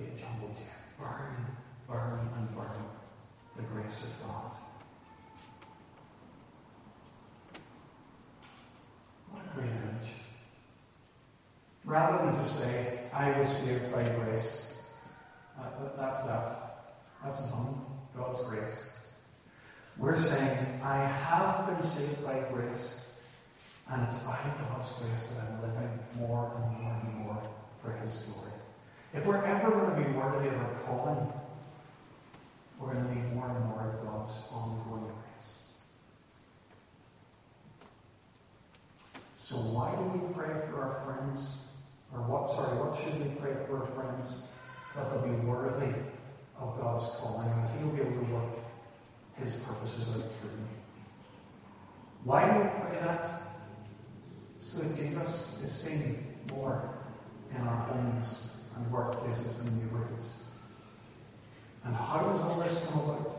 be 0.00 0.07
a 0.07 0.16
jumbo 0.16 0.48
jet. 0.55 0.98
Burn, 0.98 1.46
burn, 1.88 2.29
and 2.37 2.55
burn 2.55 2.85
the 3.57 3.62
grace 3.62 4.05
of 4.05 4.29
God. 4.29 4.53
What 9.31 9.44
a 9.44 9.59
great 9.59 9.70
image. 9.70 10.11
Rather 11.90 12.24
than 12.24 12.33
to 12.33 12.44
say, 12.44 13.00
I 13.12 13.37
was 13.37 13.48
saved 13.48 13.92
by 13.92 14.05
grace, 14.11 14.79
uh, 15.59 15.64
that's 15.98 16.22
that. 16.22 16.94
That's 17.24 17.42
done. 17.50 17.85
God's 18.16 18.44
grace. 18.44 19.09
We're 19.98 20.14
saying, 20.14 20.81
I 20.85 20.98
have 20.98 21.66
been 21.66 21.83
saved 21.83 22.24
by 22.24 22.44
grace, 22.53 23.20
and 23.90 24.05
it's 24.05 24.24
by 24.24 24.38
God's 24.68 24.92
grace 25.00 25.35
that 25.35 25.48
I'm 25.48 25.62
living 25.62 25.98
more 26.16 26.53
and 26.55 26.81
more 26.81 26.96
and 27.03 27.14
more 27.26 27.42
for 27.76 27.90
His 27.96 28.18
glory. 28.22 28.53
If 29.12 29.26
we're 29.26 29.44
ever 29.44 29.72
going 29.72 29.90
to 29.90 30.09
be 30.09 30.16
worthy 30.16 30.46
of 30.46 30.55
our 30.59 30.74
calling, 30.87 31.33
we're 32.79 32.94
going 32.94 33.05
to 33.05 33.14
need 33.16 33.35
more 33.35 33.48
and 33.50 33.64
more 33.64 33.98
of 33.98 34.07
God's 34.07 34.46
ongoing 34.53 35.11
grace. 35.11 35.64
So 39.35 39.57
why 39.57 39.96
do 39.96 40.03
we 40.03 40.33
pray 40.33 40.55
for 40.70 40.83
our 40.83 41.05
friends? 41.05 41.60
Or 42.12 42.20
what, 42.23 42.51
sorry, 42.51 42.77
what 42.79 42.99
should 42.99 43.14
we 43.23 43.35
pray 43.40 43.55
for 43.55 43.79
our 43.79 43.87
friends? 43.87 44.42
That 44.96 45.11
they'll 45.11 45.23
be 45.23 45.46
worthy 45.46 45.94
of 46.59 46.79
God's 46.81 47.07
calling 47.20 47.49
and 47.49 47.62
that 47.62 47.70
He'll 47.79 47.90
be 47.90 48.01
able 48.01 48.25
to 48.25 48.33
work 48.35 48.59
His 49.37 49.57
purposes 49.57 50.16
out 50.16 50.31
through 50.33 50.51
them. 50.51 50.68
Why 52.25 52.44
do 52.44 52.59
we 52.59 52.68
pray 52.81 53.01
that? 53.01 53.31
So 54.59 54.83
that 54.83 54.96
Jesus 54.96 55.61
is 55.62 55.73
seen 55.73 56.18
more 56.51 56.90
in 57.55 57.61
our 57.62 57.77
homes 57.87 58.57
and 58.77 58.92
workplaces 58.92 59.66
and 59.66 59.83
neighborhoods. 59.83 60.44
And 61.85 61.94
how 61.94 62.20
does 62.31 62.42
all 62.42 62.61
this 62.61 62.90
come 62.90 63.01
about? 63.01 63.37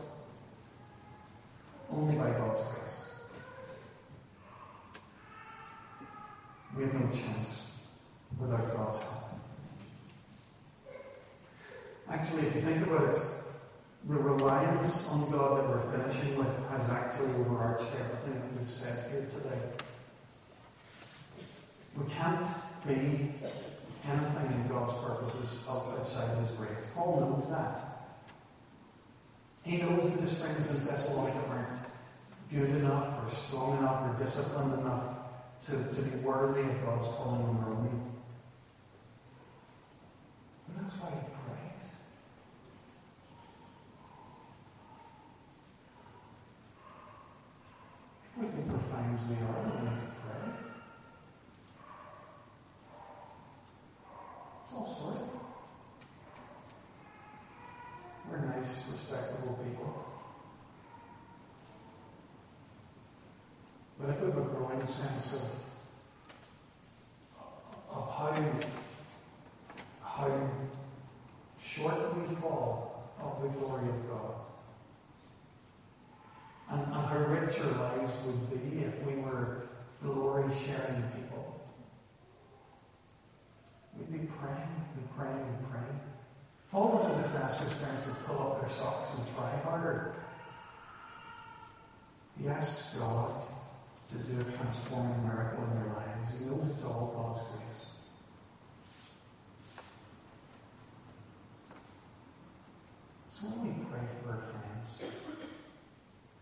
Only 1.92 2.16
by 2.16 2.30
God's 2.30 2.62
grace. 2.62 3.14
We 6.76 6.84
have 6.84 6.94
no 6.94 7.06
chance 7.10 7.71
without 8.38 8.76
God's 8.76 9.00
help. 9.00 9.22
Actually, 12.10 12.42
if 12.42 12.54
you 12.54 12.60
think 12.60 12.86
about 12.86 13.14
it, 13.14 13.18
the 14.08 14.16
reliance 14.16 15.12
on 15.12 15.30
God 15.30 15.58
that 15.58 15.68
we're 15.68 15.98
finishing 15.98 16.36
with 16.36 16.68
has 16.70 16.90
actually 16.90 17.32
overarched 17.40 17.86
everything 17.98 18.34
that 18.34 18.58
we've 18.58 18.68
said 18.68 19.10
here 19.10 19.26
today. 19.30 19.60
We 21.96 22.04
can't 22.10 22.46
be 22.86 23.32
anything 24.04 24.52
in 24.52 24.68
God's 24.68 24.94
purposes 24.94 25.66
outside 25.70 26.32
of 26.32 26.40
His 26.40 26.50
grace. 26.52 26.92
Paul 26.94 27.20
knows 27.20 27.50
that. 27.50 27.92
He 29.62 29.76
knows 29.76 30.12
that 30.12 30.22
his 30.22 30.42
friends 30.42 30.70
in 30.70 30.84
Thessalonica 30.84 31.46
aren't 31.48 31.78
good 32.50 32.70
enough 32.70 33.24
or 33.24 33.30
strong 33.30 33.78
enough 33.78 34.02
or 34.02 34.18
disciplined 34.18 34.80
enough 34.80 35.22
to, 35.60 35.70
to 35.70 36.02
be 36.02 36.16
worthy 36.24 36.62
of 36.62 36.84
God's 36.84 37.06
calling 37.06 37.44
on 37.44 37.56
their 37.60 37.68
own. 37.68 38.11
That's 40.82 40.98
why 40.98 41.10
he 41.10 41.20
prays. 41.30 41.92
If 48.26 48.36
we 48.36 48.44
think 48.46 48.66
we're 48.66 48.78
fine 48.80 49.14
as 49.14 49.24
we 49.28 49.36
are, 49.36 49.62
we 49.62 49.88
need 49.88 50.00
to 50.00 50.10
pray. 50.18 50.44
It's 54.64 54.72
all 54.74 54.84
sorted. 54.84 55.28
We're 58.28 58.40
nice, 58.40 58.88
respectable 58.90 59.60
people. 59.62 60.04
But 64.00 64.10
if 64.10 64.20
we 64.20 64.26
have 64.30 64.36
a 64.36 64.40
growing 64.40 64.84
sense 64.84 65.34
of 67.88 68.08
how, 68.08 68.34
how 70.02 70.62
short 71.82 72.16
we 72.16 72.34
fall 72.36 73.12
of 73.20 73.42
the 73.42 73.48
glory 73.48 73.88
of 73.88 74.08
God, 74.08 74.34
and, 76.70 76.82
and 76.84 77.06
how 77.06 77.18
rich 77.18 77.58
our 77.60 77.96
lives 77.96 78.14
would 78.24 78.50
be 78.50 78.84
if 78.84 79.04
we 79.04 79.14
were 79.16 79.62
glory 80.02 80.50
sharing 80.50 81.02
people, 81.14 81.60
we'd 83.98 84.12
be 84.12 84.26
praying 84.26 84.74
and 84.96 85.10
praying 85.16 85.38
and 85.38 85.70
praying 85.70 86.00
Paul 86.72 86.96
doesn't 86.96 87.22
just 87.22 87.36
ask 87.36 87.60
friends 87.76 88.02
to 88.04 88.14
pull 88.24 88.40
up 88.40 88.60
their 88.60 88.70
socks 88.70 89.12
and 89.18 89.36
try 89.36 89.50
harder. 89.62 90.14
He 92.40 92.48
asks 92.48 92.98
God 92.98 93.42
to 94.08 94.16
do 94.16 94.40
a 94.40 94.44
transforming 94.44 95.22
miracle 95.22 95.64
in 95.64 95.74
their 95.74 95.92
lives. 95.92 96.38
He 96.38 96.46
knows 96.46 96.70
it's 96.70 96.82
all 96.86 97.12
God's 97.14 97.46
grace. 97.50 97.92
So 103.31 103.31
when 103.42 103.76
we 103.76 103.84
pray 103.84 104.06
for 104.06 104.30
our 104.30 104.38
friends, 104.38 105.02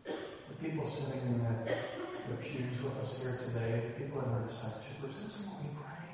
the 0.05 0.55
people 0.63 0.87
sitting 0.87 1.23
in 1.23 1.39
the, 1.39 1.73
the 2.29 2.37
pews 2.37 2.83
with 2.83 2.99
us 3.01 3.23
here 3.23 3.39
today, 3.39 3.89
the 3.89 4.05
people 4.05 4.21
in 4.21 4.29
our 4.31 4.43
discipleship 4.43 5.01
groups, 5.01 5.21
this 5.21 5.41
is 5.41 5.51
we 5.63 5.71
pray. 5.77 6.11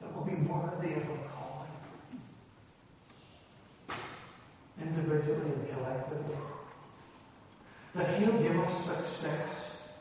That 0.00 0.14
we'll 0.14 0.24
be 0.24 0.40
worthy 0.42 0.94
of 0.94 1.10
our 1.10 1.18
calling. 1.34 1.70
Individually 4.80 5.50
and 5.52 5.68
collectively. 5.68 6.36
That 7.94 8.20
He'll 8.20 8.38
give 8.38 8.58
us 8.60 8.84
success 8.84 9.98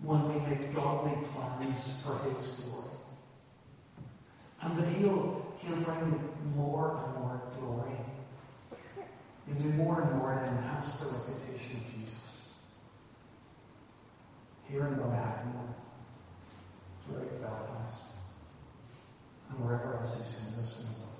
when 0.00 0.28
we 0.28 0.40
make 0.48 0.74
godly 0.74 1.16
plans 1.34 2.02
for 2.02 2.18
His 2.30 2.48
glory. 2.52 2.84
And 4.62 4.76
that 4.78 4.88
He'll, 4.88 5.43
he'll 5.66 5.76
bring 5.76 6.20
more 6.54 7.04
and 7.04 7.14
more 7.22 7.42
glory. 7.58 7.96
He'll 9.46 9.56
do 9.56 9.70
more 9.76 10.02
and 10.02 10.18
more 10.18 10.34
to 10.34 10.40
enhance 10.46 10.98
the 10.98 11.06
reputation 11.16 11.76
of 11.76 11.94
Jesus. 11.94 12.48
Here 14.68 14.86
in 14.86 14.94
Ballyhackamore, 14.96 15.74
throughout 17.00 17.40
Belfast, 17.40 18.02
and 19.50 19.64
wherever 19.64 19.96
else 19.98 20.16
He 20.16 20.22
sends 20.22 20.58
us 20.58 20.80
in 20.80 20.86
the 20.86 20.92
world. 21.00 21.10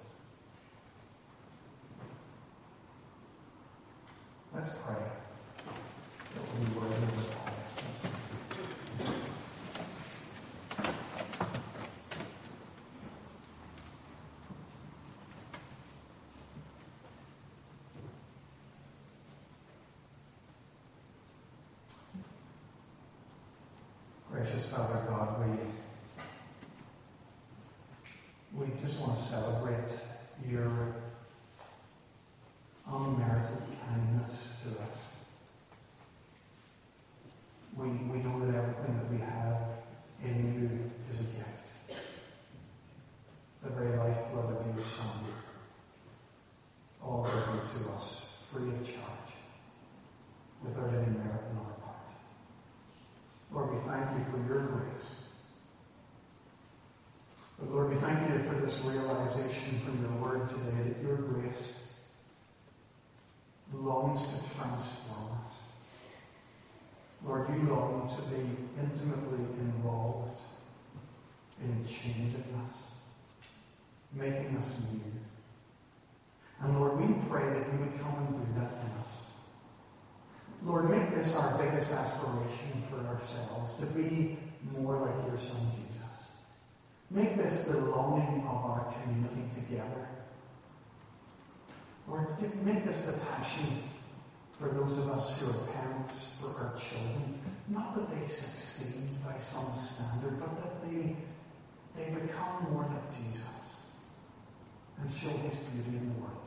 Let's 4.55 4.83
pray 4.83 4.95
that 6.35 6.45
we 6.59 6.65
worthy 6.79 6.95
of 6.95 7.29
the 7.29 7.35
call. 7.35 7.49
Let's 7.87 7.99
pray. 7.99 8.11
Gracious 24.31 24.67
Father 24.73 25.01
God, 25.09 25.29
we 25.41 25.53
we 28.59 28.67
just 28.81 29.01
want 29.01 29.04
celebrate 29.15 29.97
your 30.49 30.95
unmerited 32.87 33.63
kindness 33.89 34.65
to 34.65 34.83
us. 34.83 35.15
We, 37.77 37.89
we 37.89 38.19
know 38.19 38.39
that 38.41 38.55
everything 38.55 38.97
that 38.97 39.11
we 39.11 39.19
have 39.19 39.57
in 40.23 40.55
you 40.55 40.91
is 41.11 41.21
a 41.21 41.25
gift. 41.25 41.99
The 43.63 43.71
very 43.71 43.97
lifeblood 43.97 44.57
of 44.57 44.75
your 44.75 44.85
Son, 44.85 45.09
all 47.03 47.25
given 47.25 47.67
to 47.67 47.93
us 47.93 48.47
free 48.51 48.69
of 48.69 48.85
charge, 48.85 49.35
without 50.63 50.89
any 50.89 51.19
merit 51.19 51.43
on 51.51 51.57
our 51.59 51.73
part. 51.83 52.13
Lord, 53.51 53.71
we 53.73 53.79
thank 53.79 54.19
you 54.19 54.25
for 54.25 54.39
your 54.47 54.63
grace. 54.67 55.33
But 57.59 57.71
Lord, 57.71 57.89
we 57.89 57.95
thank 57.95 58.29
you 58.31 58.39
for 58.39 58.61
this 58.61 58.85
realization 58.85 59.79
from 59.81 60.01
your 60.03 60.13
word 60.23 60.49
today 60.49 60.89
that 60.89 61.03
your 61.03 61.17
grace 61.17 61.85
longs 63.73 64.23
to 64.23 64.57
transform 64.57 65.39
us. 65.43 65.65
Lord, 67.25 67.49
you 67.49 67.69
long 67.69 68.09
to 68.09 68.23
be 68.35 68.43
intimately 68.79 69.47
involved 69.59 70.41
in 71.63 71.85
changing 71.85 72.45
us, 72.63 72.95
making 74.13 74.57
us 74.57 74.91
new. 74.93 75.13
And 76.61 76.79
Lord, 76.79 76.99
we 76.99 77.15
pray 77.29 77.49
that 77.49 77.73
you 77.73 77.79
would 77.79 78.01
come 78.01 78.27
and 78.27 78.29
do 78.35 78.61
that 78.61 78.73
in 78.73 79.01
us. 79.01 79.31
Lord, 80.65 80.91
make 80.91 81.15
this 81.15 81.37
our 81.37 81.59
biggest 81.59 81.93
aspiration 81.93 82.83
for 82.89 82.99
ourselves, 83.07 83.74
to 83.85 83.93
be 83.93 84.39
more 84.73 84.97
like 84.97 85.27
your 85.27 85.37
Son 85.37 85.61
Jesus. 85.71 86.33
Make 87.11 87.37
this 87.37 87.69
the 87.69 87.81
longing 87.91 88.43
of 88.43 88.65
our 88.65 88.93
community 88.93 89.49
together. 89.55 90.09
Lord, 92.09 92.41
make 92.65 92.85
this 92.85 93.07
the 93.07 93.27
passion 93.27 93.67
for 94.59 94.69
those 94.69 94.99
of 94.99 95.11
us 95.11 95.41
who 95.41 95.51
are 95.51 95.73
parents 95.73 96.41
for 96.41 96.65
our 96.65 96.75
children. 96.75 97.41
Not 97.69 97.95
that 97.95 98.11
they 98.11 98.27
succeed 98.27 99.23
by 99.25 99.37
some 99.39 99.77
standard, 99.77 100.39
but 100.39 100.57
that 100.59 100.83
they, 100.83 101.17
they 101.97 102.21
become 102.21 102.67
more 102.71 102.83
like 102.83 103.11
Jesus 103.11 103.81
and 105.01 105.11
show 105.11 105.29
his 105.29 105.59
beauty 105.59 105.97
in 105.97 106.15
the 106.15 106.21
world. 106.21 106.41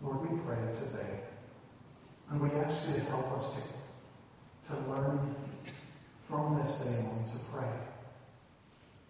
Lord, 0.00 0.30
we 0.30 0.38
pray 0.38 0.72
today, 0.72 1.20
and 2.30 2.40
we 2.40 2.50
ask 2.58 2.88
you 2.88 2.94
to 2.94 3.00
help 3.10 3.32
us 3.32 3.56
to, 3.56 4.72
to 4.72 4.80
learn 4.90 5.34
from 6.18 6.58
this 6.58 6.80
day 6.80 6.98
on 6.98 7.24
to 7.24 7.38
pray 7.52 7.72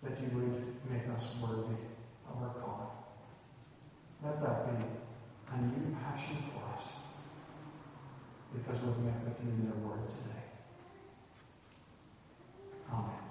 that 0.02 0.20
you 0.20 0.28
would 0.38 0.90
make 0.90 1.08
us 1.12 1.38
worthy 1.42 1.82
of 2.30 2.42
our 2.42 2.54
calling. 2.54 2.88
Let 4.24 4.40
that 4.40 4.66
be 4.66 4.84
a 5.52 5.60
new 5.60 5.96
passion 5.96 6.36
for 6.36 6.72
us 6.74 6.92
because 8.54 8.82
we've 8.82 8.98
met 8.98 9.24
with 9.24 9.40
you 9.44 9.50
in 9.50 9.64
your 9.64 9.88
word 9.88 10.08
today. 10.08 10.44
Amen. 12.92 13.27